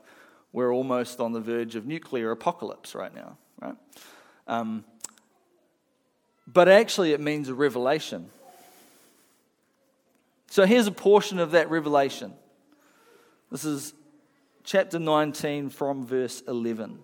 we're 0.51 0.71
almost 0.71 1.19
on 1.19 1.31
the 1.31 1.39
verge 1.39 1.75
of 1.75 1.85
nuclear 1.85 2.31
apocalypse 2.31 2.93
right 2.93 3.13
now, 3.13 3.37
right? 3.59 3.75
Um, 4.47 4.83
but 6.45 6.67
actually, 6.67 7.13
it 7.13 7.21
means 7.21 7.49
a 7.49 7.55
revelation. 7.55 8.29
So 10.49 10.65
here's 10.65 10.87
a 10.87 10.91
portion 10.91 11.39
of 11.39 11.51
that 11.51 11.69
revelation. 11.69 12.33
This 13.49 13.65
is 13.65 13.93
chapter 14.63 14.99
19 14.99 15.69
from 15.69 16.05
verse 16.05 16.41
11. 16.47 16.99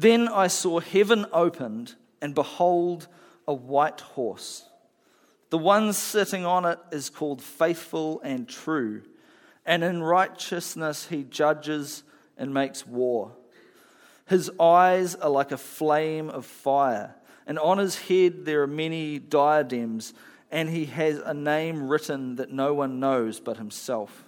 Then 0.00 0.28
I 0.28 0.46
saw 0.46 0.78
heaven 0.78 1.26
opened, 1.32 1.96
and 2.22 2.32
behold, 2.32 3.08
a 3.48 3.52
white 3.52 4.00
horse. 4.00 4.68
The 5.50 5.58
one 5.58 5.92
sitting 5.92 6.46
on 6.46 6.64
it 6.64 6.78
is 6.92 7.10
called 7.10 7.42
Faithful 7.42 8.20
and 8.20 8.48
True, 8.48 9.02
and 9.66 9.82
in 9.82 10.00
righteousness 10.00 11.08
he 11.08 11.24
judges 11.24 12.04
and 12.36 12.54
makes 12.54 12.86
war. 12.86 13.32
His 14.26 14.52
eyes 14.60 15.16
are 15.16 15.30
like 15.30 15.50
a 15.50 15.58
flame 15.58 16.30
of 16.30 16.46
fire, 16.46 17.16
and 17.44 17.58
on 17.58 17.78
his 17.78 17.98
head 17.98 18.44
there 18.44 18.62
are 18.62 18.68
many 18.68 19.18
diadems, 19.18 20.14
and 20.52 20.70
he 20.70 20.84
has 20.84 21.18
a 21.18 21.34
name 21.34 21.88
written 21.88 22.36
that 22.36 22.52
no 22.52 22.72
one 22.72 23.00
knows 23.00 23.40
but 23.40 23.56
himself. 23.56 24.27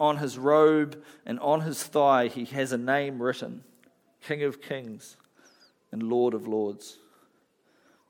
On 0.00 0.16
his 0.16 0.36
robe 0.38 1.00
and 1.24 1.38
on 1.38 1.60
his 1.60 1.84
thigh 1.84 2.26
he 2.26 2.46
has 2.46 2.72
a 2.72 2.78
name 2.78 3.22
written 3.22 3.62
King 4.22 4.42
of 4.42 4.60
Kings 4.60 5.16
and 5.92 6.02
Lord 6.02 6.34
of 6.34 6.48
Lords. 6.48 6.98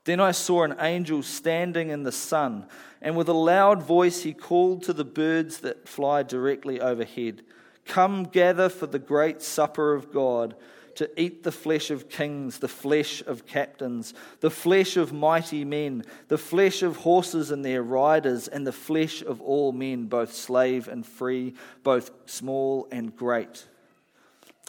Then 0.05 0.19
I 0.19 0.31
saw 0.31 0.63
an 0.63 0.75
angel 0.79 1.21
standing 1.21 1.89
in 1.89 2.03
the 2.03 2.11
sun, 2.11 2.65
and 3.01 3.15
with 3.15 3.29
a 3.29 3.33
loud 3.33 3.83
voice 3.83 4.23
he 4.23 4.33
called 4.33 4.81
to 4.83 4.93
the 4.93 5.05
birds 5.05 5.59
that 5.59 5.87
fly 5.87 6.23
directly 6.23 6.81
overhead 6.81 7.43
Come 7.85 8.23
gather 8.23 8.69
for 8.69 8.87
the 8.87 8.99
great 8.99 9.41
supper 9.41 9.93
of 9.93 10.11
God, 10.11 10.55
to 10.95 11.21
eat 11.21 11.43
the 11.43 11.51
flesh 11.51 11.91
of 11.91 12.09
kings, 12.09 12.59
the 12.59 12.67
flesh 12.67 13.21
of 13.25 13.45
captains, 13.45 14.13
the 14.39 14.49
flesh 14.49 14.97
of 14.97 15.13
mighty 15.13 15.65
men, 15.65 16.03
the 16.27 16.37
flesh 16.37 16.83
of 16.83 16.97
horses 16.97 17.51
and 17.51 17.63
their 17.63 17.83
riders, 17.83 18.47
and 18.47 18.65
the 18.65 18.71
flesh 18.71 19.21
of 19.21 19.41
all 19.41 19.71
men, 19.71 20.05
both 20.05 20.33
slave 20.33 20.87
and 20.87 21.05
free, 21.05 21.53
both 21.83 22.11
small 22.25 22.87
and 22.91 23.15
great. 23.15 23.65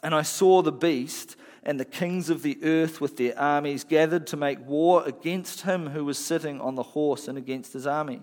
And 0.03 0.15
I 0.15 0.23
saw 0.23 0.63
the 0.63 0.73
beast 0.73 1.37
and 1.63 1.79
the 1.79 1.85
kings 1.85 2.29
of 2.29 2.43
the 2.43 2.59
earth 2.65 3.01
with 3.01 3.17
their 3.17 3.39
armies 3.39 3.85
gathered 3.85 4.27
to 4.29 4.37
make 4.37 4.67
war 4.67 5.05
against 5.07 5.63
him 5.63 5.91
who 5.91 6.05
was 6.05 6.19
sitting 6.19 6.61
on 6.61 6.75
the 6.75 6.83
horse 6.83 7.29
and 7.29 7.39
against 7.39 7.73
his 7.73 7.87
army. 7.87 8.23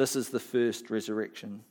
This 0.00 0.16
is 0.16 0.30
the 0.30 0.40
first 0.40 0.88
resurrection. 0.88 1.62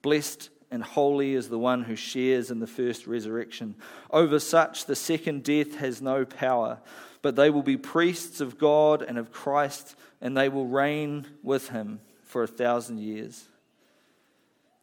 Blessed 0.00 0.48
and 0.70 0.80
holy 0.80 1.34
is 1.34 1.48
the 1.48 1.58
one 1.58 1.82
who 1.82 1.96
shares 1.96 2.52
in 2.52 2.60
the 2.60 2.68
first 2.68 3.08
resurrection. 3.08 3.74
Over 4.12 4.38
such, 4.38 4.84
the 4.84 4.94
second 4.94 5.42
death 5.42 5.74
has 5.78 6.00
no 6.00 6.24
power, 6.24 6.78
but 7.20 7.34
they 7.34 7.50
will 7.50 7.64
be 7.64 7.76
priests 7.76 8.40
of 8.40 8.58
God 8.58 9.02
and 9.02 9.18
of 9.18 9.32
Christ, 9.32 9.96
and 10.20 10.36
they 10.36 10.48
will 10.48 10.68
reign 10.68 11.26
with 11.42 11.70
him 11.70 11.98
for 12.22 12.44
a 12.44 12.46
thousand 12.46 13.00
years. 13.00 13.48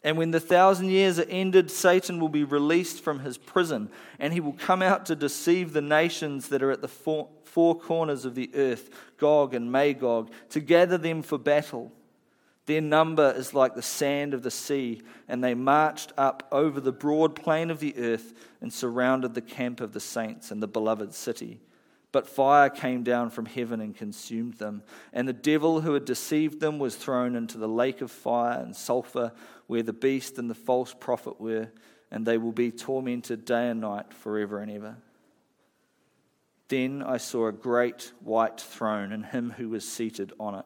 And 0.04 0.18
when 0.18 0.32
the 0.32 0.42
thousand 0.42 0.90
years 0.90 1.18
are 1.18 1.30
ended, 1.30 1.72
Satan 1.72 2.20
will 2.20 2.28
be 2.28 2.44
released 2.44 3.02
from 3.02 3.20
his 3.20 3.38
prison, 3.38 3.90
and 4.20 4.34
he 4.34 4.42
will 4.42 4.52
come 4.52 4.82
out 4.82 5.06
to 5.06 5.16
deceive 5.16 5.72
the 5.72 5.80
nations 5.80 6.50
that 6.50 6.62
are 6.62 6.72
at 6.72 6.82
the 6.82 6.90
four, 6.90 7.30
four 7.46 7.74
corners 7.74 8.26
of 8.26 8.36
the 8.36 8.52
earth, 8.54 8.90
Gog 9.18 9.54
and 9.54 9.72
Magog, 9.72 10.30
to 10.50 10.60
gather 10.60 10.98
them 10.98 11.22
for 11.22 11.38
battle. 11.38 11.94
Their 12.72 12.80
number 12.80 13.34
is 13.36 13.54
like 13.54 13.76
the 13.76 13.82
sand 13.82 14.34
of 14.34 14.44
the 14.44 14.50
sea, 14.50 15.02
and 15.28 15.44
they 15.44 15.54
marched 15.54 16.14
up 16.18 16.48
over 16.54 16.80
the 16.80 16.94
broad 16.94 17.36
plain 17.36 17.70
of 17.70 17.82
the 17.82 17.98
earth 17.98 18.34
and 18.62 18.72
surrounded 18.72 19.34
the 19.34 19.42
camp 19.42 19.82
of 19.82 19.92
the 19.92 20.00
saints 20.00 20.52
and 20.52 20.64
the 20.64 20.70
beloved 20.70 21.14
city. 21.14 21.60
But 22.14 22.30
fire 22.30 22.70
came 22.70 23.04
down 23.04 23.30
from 23.30 23.46
heaven 23.46 23.82
and 23.82 23.94
consumed 23.94 24.54
them, 24.54 24.84
and 25.12 25.28
the 25.28 25.34
devil 25.34 25.82
who 25.82 25.94
had 25.94 26.06
deceived 26.06 26.62
them 26.62 26.80
was 26.80 26.96
thrown 26.96 27.36
into 27.36 27.58
the 27.58 27.68
lake 27.68 28.00
of 28.00 28.10
fire 28.10 28.62
and 28.62 28.74
sulfur, 28.74 29.34
where 29.68 29.84
the 29.84 29.92
beast 29.92 30.38
and 30.38 30.50
the 30.50 30.56
false 30.56 30.96
prophet 30.98 31.42
were, 31.42 31.68
and 32.10 32.26
they 32.26 32.38
will 32.38 32.54
be 32.54 32.72
tormented 32.72 33.44
day 33.44 33.68
and 33.68 33.82
night 33.82 34.14
forever 34.14 34.60
and 34.60 34.72
ever. 34.72 34.96
Then 36.70 37.04
I 37.04 37.18
saw 37.18 37.48
a 37.48 37.52
great 37.52 38.14
white 38.22 38.62
throne 38.62 39.12
and 39.12 39.26
him 39.26 39.56
who 39.58 39.68
was 39.68 39.86
seated 39.86 40.32
on 40.40 40.56
it 40.56 40.66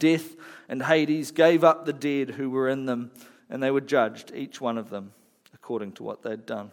Death 0.00 0.34
and 0.68 0.82
Hades 0.82 1.30
gave 1.30 1.62
up 1.62 1.84
the 1.84 1.92
dead 1.92 2.30
who 2.30 2.50
were 2.50 2.68
in 2.68 2.86
them, 2.86 3.12
and 3.48 3.62
they 3.62 3.70
were 3.70 3.80
judged, 3.80 4.32
each 4.34 4.60
one 4.60 4.76
of 4.76 4.90
them, 4.90 5.12
according 5.54 5.92
to 5.92 6.02
what 6.02 6.22
they'd 6.22 6.44
done. 6.44 6.72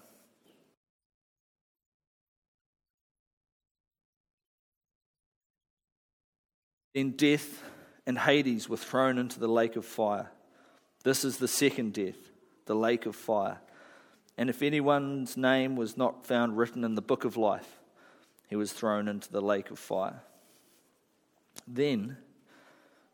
Then 6.95 7.11
death 7.11 7.61
and 8.07 8.17
Hades 8.17 8.67
were 8.67 8.77
thrown 8.77 9.19
into 9.19 9.39
the 9.39 9.47
lake 9.47 9.75
of 9.75 9.85
fire. 9.85 10.31
This 11.03 11.23
is 11.23 11.37
the 11.37 11.47
second 11.47 11.93
death, 11.93 12.17
the 12.65 12.75
lake 12.75 13.05
of 13.05 13.15
fire. 13.15 13.59
And 14.35 14.49
if 14.49 14.63
anyone's 14.63 15.37
name 15.37 15.75
was 15.75 15.95
not 15.95 16.25
found 16.25 16.57
written 16.57 16.83
in 16.83 16.95
the 16.95 17.01
book 17.03 17.23
of 17.23 17.37
life, 17.37 17.79
he 18.49 18.55
was 18.55 18.71
thrown 18.73 19.07
into 19.07 19.31
the 19.31 19.41
lake 19.41 19.69
of 19.69 19.77
fire. 19.77 20.21
Then 21.67 22.17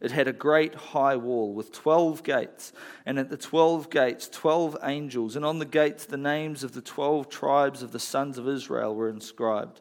It 0.00 0.12
had 0.12 0.28
a 0.28 0.32
great 0.32 0.74
high 0.74 1.16
wall 1.16 1.52
with 1.52 1.72
twelve 1.72 2.22
gates, 2.22 2.72
and 3.04 3.18
at 3.18 3.30
the 3.30 3.36
twelve 3.36 3.90
gates, 3.90 4.28
twelve 4.28 4.76
angels, 4.82 5.34
and 5.34 5.44
on 5.44 5.58
the 5.58 5.64
gates, 5.64 6.04
the 6.04 6.16
names 6.16 6.62
of 6.62 6.72
the 6.72 6.80
twelve 6.80 7.28
tribes 7.28 7.82
of 7.82 7.90
the 7.90 7.98
sons 7.98 8.38
of 8.38 8.48
Israel 8.48 8.94
were 8.94 9.08
inscribed. 9.08 9.80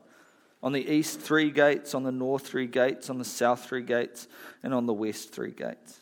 On 0.64 0.72
the 0.72 0.90
east, 0.92 1.20
three 1.20 1.52
gates, 1.52 1.94
on 1.94 2.02
the 2.02 2.12
north, 2.12 2.48
three 2.48 2.66
gates, 2.66 3.12
on 3.12 3.20
the 3.20 3.26
south, 3.26 3.66
three 3.66 3.84
gates, 3.84 4.28
and 4.64 4.74
on 4.74 4.88
the 4.88 4.94
west, 4.94 5.32
three 5.32 5.52
gates. 5.52 6.00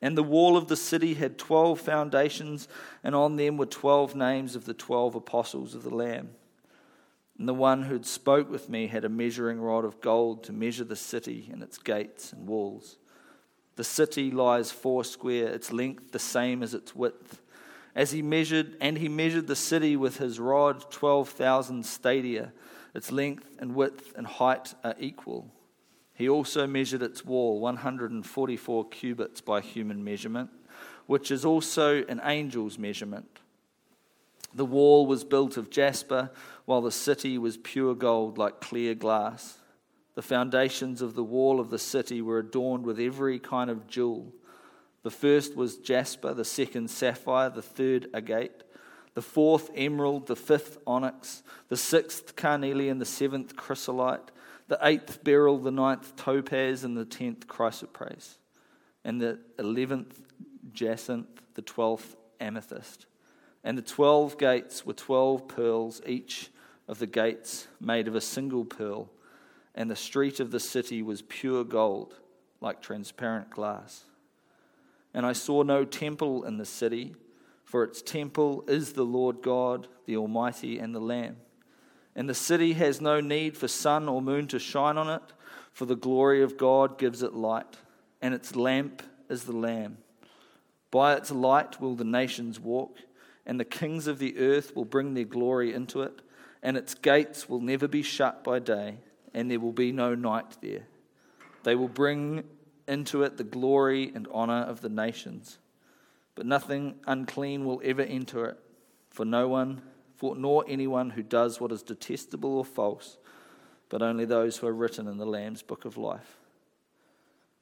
And 0.00 0.16
the 0.16 0.22
wall 0.22 0.56
of 0.56 0.68
the 0.68 0.76
city 0.76 1.12
had 1.12 1.36
twelve 1.36 1.78
foundations, 1.78 2.68
and 3.04 3.14
on 3.14 3.36
them 3.36 3.58
were 3.58 3.66
twelve 3.66 4.16
names 4.16 4.56
of 4.56 4.64
the 4.64 4.72
twelve 4.74 5.14
apostles 5.14 5.74
of 5.74 5.82
the 5.82 5.94
Lamb. 5.94 6.30
And 7.38 7.46
the 7.46 7.54
one 7.54 7.82
who 7.82 7.92
had 7.92 8.06
spoke 8.06 8.50
with 8.50 8.70
me 8.70 8.86
had 8.86 9.04
a 9.04 9.10
measuring 9.10 9.60
rod 9.60 9.84
of 9.84 10.00
gold 10.00 10.42
to 10.44 10.52
measure 10.52 10.84
the 10.84 10.96
city 10.96 11.50
and 11.52 11.62
its 11.62 11.76
gates 11.76 12.32
and 12.32 12.48
walls. 12.48 12.96
The 13.76 13.84
city 13.84 14.30
lies 14.30 14.70
foursquare, 14.70 15.48
its 15.48 15.72
length 15.72 16.12
the 16.12 16.18
same 16.18 16.62
as 16.62 16.74
its 16.74 16.94
width. 16.94 17.40
As 17.94 18.12
he 18.12 18.22
measured, 18.22 18.76
and 18.80 18.98
he 18.98 19.08
measured 19.08 19.46
the 19.46 19.56
city 19.56 19.96
with 19.96 20.18
his 20.18 20.40
rod, 20.40 20.90
12,000 20.90 21.84
stadia. 21.84 22.52
Its 22.94 23.10
length 23.10 23.56
and 23.58 23.74
width 23.74 24.12
and 24.16 24.26
height 24.26 24.74
are 24.84 24.94
equal. 24.98 25.50
He 26.14 26.28
also 26.28 26.66
measured 26.66 27.02
its 27.02 27.24
wall, 27.24 27.60
144 27.60 28.88
cubits 28.88 29.40
by 29.40 29.60
human 29.60 30.04
measurement, 30.04 30.50
which 31.06 31.30
is 31.30 31.44
also 31.44 32.04
an 32.04 32.20
angel's 32.20 32.78
measurement. 32.78 33.40
The 34.54 34.66
wall 34.66 35.06
was 35.06 35.24
built 35.24 35.56
of 35.56 35.70
jasper, 35.70 36.30
while 36.66 36.82
the 36.82 36.92
city 36.92 37.38
was 37.38 37.56
pure 37.56 37.94
gold 37.94 38.36
like 38.36 38.60
clear 38.60 38.94
glass. 38.94 39.58
The 40.14 40.22
foundations 40.22 41.00
of 41.00 41.14
the 41.14 41.24
wall 41.24 41.58
of 41.58 41.70
the 41.70 41.78
city 41.78 42.20
were 42.20 42.38
adorned 42.38 42.84
with 42.84 43.00
every 43.00 43.38
kind 43.38 43.70
of 43.70 43.86
jewel. 43.86 44.32
The 45.02 45.10
first 45.10 45.56
was 45.56 45.78
jasper, 45.78 46.34
the 46.34 46.44
second 46.44 46.90
sapphire, 46.90 47.50
the 47.50 47.62
third 47.62 48.08
agate, 48.14 48.62
the 49.14 49.22
fourth 49.22 49.70
emerald, 49.74 50.26
the 50.26 50.36
fifth 50.36 50.78
onyx, 50.86 51.42
the 51.68 51.76
sixth 51.76 52.36
carnelian, 52.36 52.98
the 52.98 53.04
seventh 53.04 53.56
chrysolite, 53.56 54.30
the 54.68 54.78
eighth 54.82 55.24
beryl, 55.24 55.58
the 55.58 55.70
ninth 55.70 56.14
topaz, 56.16 56.84
and 56.84 56.96
the 56.96 57.04
tenth 57.04 57.46
chrysoprase, 57.46 58.36
and 59.04 59.20
the 59.20 59.38
eleventh 59.58 60.22
jacinth, 60.72 61.42
the 61.54 61.62
twelfth 61.62 62.16
amethyst. 62.40 63.06
And 63.64 63.76
the 63.76 63.82
twelve 63.82 64.38
gates 64.38 64.86
were 64.86 64.92
twelve 64.92 65.48
pearls, 65.48 66.00
each 66.06 66.50
of 66.86 66.98
the 66.98 67.06
gates 67.06 67.66
made 67.80 68.08
of 68.08 68.14
a 68.14 68.20
single 68.20 68.64
pearl 68.64 69.10
and 69.74 69.90
the 69.90 69.96
street 69.96 70.40
of 70.40 70.50
the 70.50 70.60
city 70.60 71.02
was 71.02 71.22
pure 71.22 71.64
gold, 71.64 72.14
like 72.60 72.82
transparent 72.82 73.50
glass. 73.50 74.04
And 75.14 75.24
I 75.26 75.32
saw 75.32 75.62
no 75.62 75.84
temple 75.84 76.44
in 76.44 76.58
the 76.58 76.66
city, 76.66 77.14
for 77.64 77.84
its 77.84 78.02
temple 78.02 78.64
is 78.68 78.92
the 78.92 79.04
Lord 79.04 79.42
God, 79.42 79.88
the 80.06 80.16
Almighty, 80.16 80.78
and 80.78 80.94
the 80.94 81.00
Lamb. 81.00 81.36
And 82.14 82.28
the 82.28 82.34
city 82.34 82.74
has 82.74 83.00
no 83.00 83.20
need 83.20 83.56
for 83.56 83.68
sun 83.68 84.08
or 84.08 84.20
moon 84.20 84.46
to 84.48 84.58
shine 84.58 84.98
on 84.98 85.08
it, 85.08 85.22
for 85.72 85.86
the 85.86 85.96
glory 85.96 86.42
of 86.42 86.58
God 86.58 86.98
gives 86.98 87.22
it 87.22 87.32
light, 87.32 87.78
and 88.20 88.34
its 88.34 88.54
lamp 88.54 89.02
is 89.30 89.44
the 89.44 89.56
Lamb. 89.56 89.98
By 90.90 91.14
its 91.14 91.30
light 91.30 91.80
will 91.80 91.94
the 91.94 92.04
nations 92.04 92.60
walk, 92.60 92.98
and 93.46 93.58
the 93.58 93.64
kings 93.64 94.06
of 94.06 94.18
the 94.18 94.38
earth 94.38 94.76
will 94.76 94.84
bring 94.84 95.14
their 95.14 95.24
glory 95.24 95.72
into 95.72 96.02
it, 96.02 96.20
and 96.62 96.76
its 96.76 96.94
gates 96.94 97.48
will 97.48 97.60
never 97.60 97.88
be 97.88 98.02
shut 98.02 98.44
by 98.44 98.58
day 98.58 98.98
and 99.34 99.50
there 99.50 99.60
will 99.60 99.72
be 99.72 99.92
no 99.92 100.14
night 100.14 100.56
there. 100.60 100.86
They 101.62 101.74
will 101.74 101.88
bring 101.88 102.44
into 102.88 103.22
it 103.22 103.36
the 103.36 103.44
glory 103.44 104.12
and 104.14 104.28
honor 104.32 104.62
of 104.62 104.80
the 104.80 104.88
nations. 104.88 105.58
But 106.34 106.46
nothing 106.46 106.96
unclean 107.06 107.64
will 107.64 107.80
ever 107.84 108.02
enter 108.02 108.46
it, 108.46 108.58
for 109.10 109.24
no 109.24 109.48
one, 109.48 109.82
for 110.16 110.34
nor 110.34 110.64
anyone 110.66 111.10
who 111.10 111.22
does 111.22 111.60
what 111.60 111.72
is 111.72 111.82
detestable 111.82 112.56
or 112.56 112.64
false, 112.64 113.18
but 113.88 114.02
only 114.02 114.24
those 114.24 114.56
who 114.56 114.66
are 114.66 114.74
written 114.74 115.06
in 115.06 115.18
the 115.18 115.26
Lamb's 115.26 115.62
book 115.62 115.84
of 115.84 115.96
life. 115.96 116.38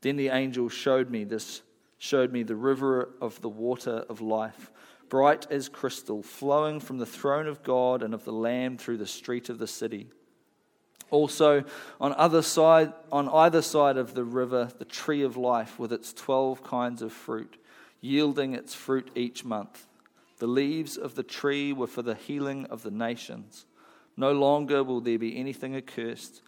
Then 0.03 0.17
the 0.17 0.29
angel 0.29 0.69
showed 0.69 1.11
me 1.11 1.25
this, 1.25 1.63
showed 1.99 2.33
me 2.33 2.43
the 2.43 2.57
river 2.57 3.11
of 3.21 3.41
the 3.41 3.49
water 3.49 4.05
of 4.09 4.21
life, 4.21 4.71
bright 5.09 5.51
as 5.51 5.69
crystal, 5.69 6.23
flowing 6.23 6.81
from 6.81 6.99
the 6.99 7.07
throne 7.07 7.47
of 7.47 7.63
God 7.63 8.03
and 8.03 8.15
of 8.15 8.25
the 8.25 8.33
Lamb 8.33 8.79
through 8.79 8.99
the 8.99 9.07
street 9.07 9.49
of 9.49 9.59
the 9.59 9.67
city. 9.67 10.09
Also, 11.11 11.65
on, 12.01 12.13
other 12.15 12.43
side, 12.43 12.93
on 13.11 13.29
either 13.29 13.63
side 13.63 13.97
of 13.97 14.15
the 14.15 14.25
river, 14.25 14.71
the 14.79 14.85
tree 14.85 15.23
of 15.23 15.37
life 15.37 15.79
with 15.79 15.93
its 15.93 16.13
12 16.13 16.63
kinds 16.63 17.03
of 17.03 17.13
fruit, 17.13 17.57
yielding 18.01 18.55
its 18.55 18.75
fruit 18.75 19.11
each 19.15 19.45
month. 19.45 19.87
The 20.39 20.47
leaves 20.47 20.97
of 20.97 21.17
the 21.17 21.23
tree 21.23 21.73
were 21.73 21.87
for 21.87 22.03
the 22.03 22.15
healing 22.15 22.67
of 22.67 22.83
the 22.83 22.91
nations. 22.91 23.67
No 24.17 24.33
longer 24.33 24.85
will 24.85 25.01
there 25.01 25.19
be 25.19 25.37
anything 25.37 25.77
accursed, 25.77 26.43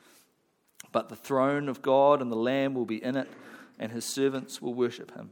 but 0.92 1.08
the 1.08 1.16
throne 1.16 1.68
of 1.68 1.82
God 1.82 2.22
and 2.22 2.30
the 2.30 2.36
Lamb 2.36 2.74
will 2.74 2.86
be 2.86 3.02
in 3.02 3.16
it, 3.16 3.28
and 3.78 3.90
his 3.90 4.04
servants 4.04 4.62
will 4.62 4.74
worship 4.74 5.14
him. 5.14 5.30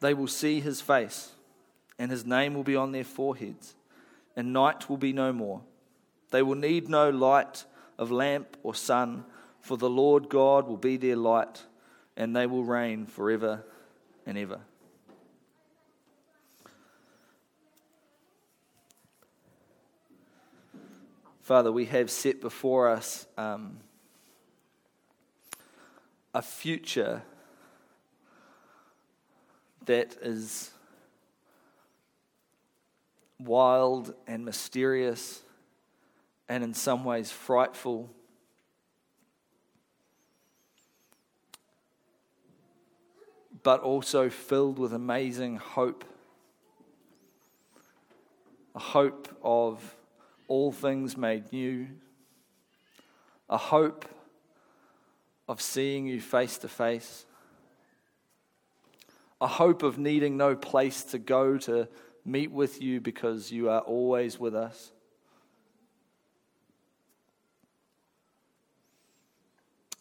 They 0.00 0.14
will 0.14 0.28
see 0.28 0.60
his 0.60 0.80
face, 0.80 1.32
and 1.98 2.10
his 2.10 2.24
name 2.24 2.54
will 2.54 2.64
be 2.64 2.76
on 2.76 2.92
their 2.92 3.04
foreheads, 3.04 3.74
and 4.36 4.52
night 4.52 4.88
will 4.88 4.96
be 4.96 5.12
no 5.12 5.32
more. 5.32 5.62
They 6.30 6.42
will 6.42 6.54
need 6.54 6.88
no 6.88 7.10
light 7.10 7.64
of 7.98 8.10
lamp 8.10 8.56
or 8.62 8.74
sun, 8.74 9.24
for 9.60 9.76
the 9.76 9.90
Lord 9.90 10.28
God 10.28 10.68
will 10.68 10.76
be 10.76 10.96
their 10.96 11.16
light, 11.16 11.64
and 12.16 12.34
they 12.34 12.46
will 12.46 12.64
reign 12.64 13.06
forever 13.06 13.64
and 14.24 14.38
ever. 14.38 14.60
Father, 21.48 21.72
we 21.72 21.86
have 21.86 22.10
set 22.10 22.42
before 22.42 22.88
us 22.88 23.26
um, 23.38 23.78
a 26.34 26.42
future 26.42 27.22
that 29.88 30.14
is 30.20 30.70
wild 33.40 34.14
and 34.26 34.44
mysterious 34.44 35.40
and 36.46 36.62
in 36.62 36.74
some 36.74 37.04
ways 37.04 37.30
frightful. 37.30 38.10
But 43.62 43.80
also 43.80 44.28
filled 44.28 44.78
with 44.78 44.92
amazing 44.92 45.56
hope. 45.56 46.04
A 48.74 48.78
hope 48.78 49.34
of 49.42 49.96
all 50.48 50.70
things 50.70 51.16
made 51.16 51.50
new. 51.50 51.88
A 53.48 53.56
hope 53.56 54.04
of 55.48 55.62
seeing 55.62 56.06
you 56.06 56.20
face 56.20 56.58
to 56.58 56.68
face 56.68 57.24
a 59.40 59.46
hope 59.46 59.82
of 59.82 59.98
needing 59.98 60.36
no 60.36 60.56
place 60.56 61.04
to 61.04 61.18
go 61.18 61.58
to 61.58 61.88
meet 62.24 62.50
with 62.50 62.82
you 62.82 63.00
because 63.00 63.50
you 63.50 63.70
are 63.70 63.80
always 63.80 64.38
with 64.38 64.54
us. 64.54 64.92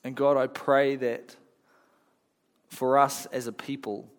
And 0.04 0.16
God, 0.16 0.38
I 0.38 0.48
pray 0.48 0.96
that 0.96 1.36
for 2.70 2.98
us 2.98 3.26
as 3.28 3.48
a 3.48 3.52
people, 3.52 4.10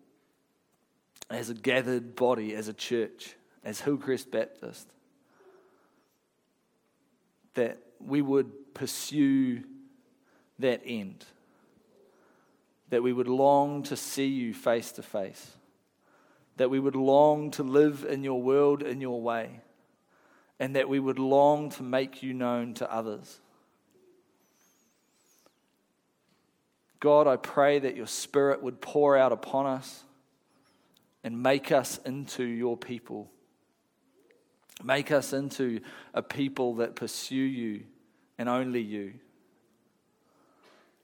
as 1.30 1.50
a 1.50 1.54
gathered 1.54 2.14
body, 2.14 2.54
as 2.54 2.68
a 2.68 2.72
church, 2.72 3.36
as 3.64 3.80
Hillcrest 3.80 4.30
Baptist, 4.30 4.88
that 7.54 7.78
we 8.00 8.22
would 8.22 8.74
pursue 8.74 9.64
that 10.58 10.82
end, 10.84 11.24
that 12.91 13.03
we 13.03 13.12
would 13.12 13.28
long 13.28 13.82
to 13.84 13.97
see 13.97 14.26
you 14.26 14.55
face 14.55 14.93
to 14.93 15.03
face, 15.03 15.53
that 16.57 16.70
we 16.70 16.80
would 16.80 16.97
long 16.97 17.51
to 17.53 17.62
live 17.62 18.05
in 18.09 18.24
your 18.24 18.43
world 18.43 18.82
in 18.82 19.01
your 19.01 19.20
way, 19.20 19.61
and 20.59 20.74
that 20.76 20.89
we 20.89 20.99
would 20.99 21.18
long 21.18 21.70
to 21.70 21.82
make 21.82 22.22
you 22.22 22.34
known 22.34 22.74
to 22.74 22.93
others. 22.93 23.41
God, 27.01 27.26
I 27.26 27.36
pray 27.36 27.78
that 27.78 27.97
your 27.97 28.09
Spirit 28.09 28.62
would 28.62 28.80
pour 28.80 29.16
out 29.16 29.32
upon 29.32 29.66
us 29.66 30.05
and 31.22 31.43
make 31.43 31.70
us 31.70 31.99
into 32.05 32.43
your 32.43 32.76
people. 32.76 33.30
Make 34.82 35.12
us 35.12 35.32
into 35.32 35.80
a 36.14 36.22
people 36.22 36.76
that 36.76 36.97
pursue 36.97 37.36
you 37.36 37.84
and 38.36 38.49
only 38.49 38.80
you. 38.80 39.14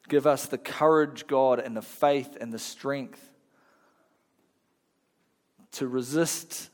Give 0.08 0.26
us 0.26 0.46
the 0.46 0.58
courage, 0.58 1.26
God, 1.26 1.58
and 1.60 1.76
the 1.76 1.82
faith 1.82 2.36
and 2.40 2.52
the 2.52 2.58
strength 2.58 3.20
to 5.72 5.88
resist 5.88 6.70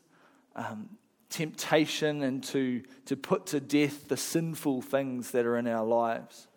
um, 0.57 0.91
temptation 1.31 2.23
and 2.23 2.43
to, 2.45 2.83
to 3.07 3.17
put 3.17 3.47
to 3.47 3.61
death 3.61 4.09
the 4.09 4.17
sinful 4.17 4.83
things 4.83 5.31
that 5.31 5.47
are 5.47 5.57
in 5.57 5.67
our 5.67 5.85
lives. 5.85 6.49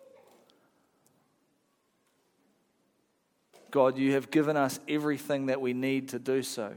God, 3.70 3.96
you 3.96 4.12
have 4.12 4.30
given 4.30 4.56
us 4.56 4.78
everything 4.88 5.46
that 5.46 5.60
we 5.60 5.72
need 5.72 6.10
to 6.10 6.18
do 6.18 6.42
so. 6.42 6.74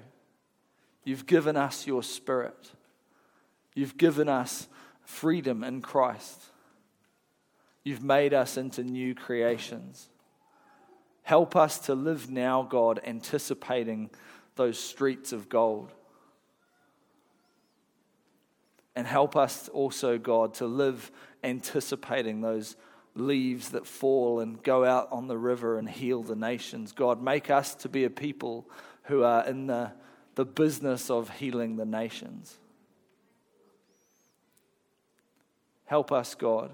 You've 1.03 1.25
given 1.25 1.55
us 1.55 1.85
your 1.85 2.01
spirit. 2.01 2.71
You've 3.75 3.97
given 3.97 4.27
us 4.29 4.67
freedom 5.05 5.63
in 5.63 5.81
Christ. 5.81 6.41
You've 7.87 8.03
made 8.03 8.33
us 8.33 8.57
into 8.57 8.83
new 8.83 9.15
creations. 9.15 10.09
Help 11.23 11.55
us 11.55 11.79
to 11.79 11.95
live 11.95 12.29
now, 12.29 12.63
God, 12.63 12.99
anticipating 13.05 14.09
those 14.57 14.77
streets 14.77 15.31
of 15.31 15.47
gold. 15.47 15.93
And 18.93 19.07
help 19.07 19.37
us 19.37 19.69
also, 19.69 20.17
God, 20.17 20.55
to 20.55 20.65
live 20.65 21.13
anticipating 21.45 22.41
those 22.41 22.75
leaves 23.15 23.69
that 23.69 23.87
fall 23.87 24.41
and 24.41 24.61
go 24.61 24.83
out 24.83 25.07
on 25.09 25.29
the 25.29 25.37
river 25.37 25.79
and 25.79 25.87
heal 25.87 26.23
the 26.23 26.35
nations. 26.35 26.91
God, 26.91 27.21
make 27.21 27.49
us 27.49 27.73
to 27.75 27.87
be 27.87 28.03
a 28.03 28.09
people 28.09 28.69
who 29.03 29.23
are 29.23 29.45
in 29.45 29.67
the, 29.67 29.93
the 30.35 30.43
business 30.43 31.09
of 31.09 31.29
healing 31.29 31.77
the 31.77 31.85
nations. 31.85 32.57
Help 35.85 36.11
us, 36.11 36.35
God. 36.35 36.73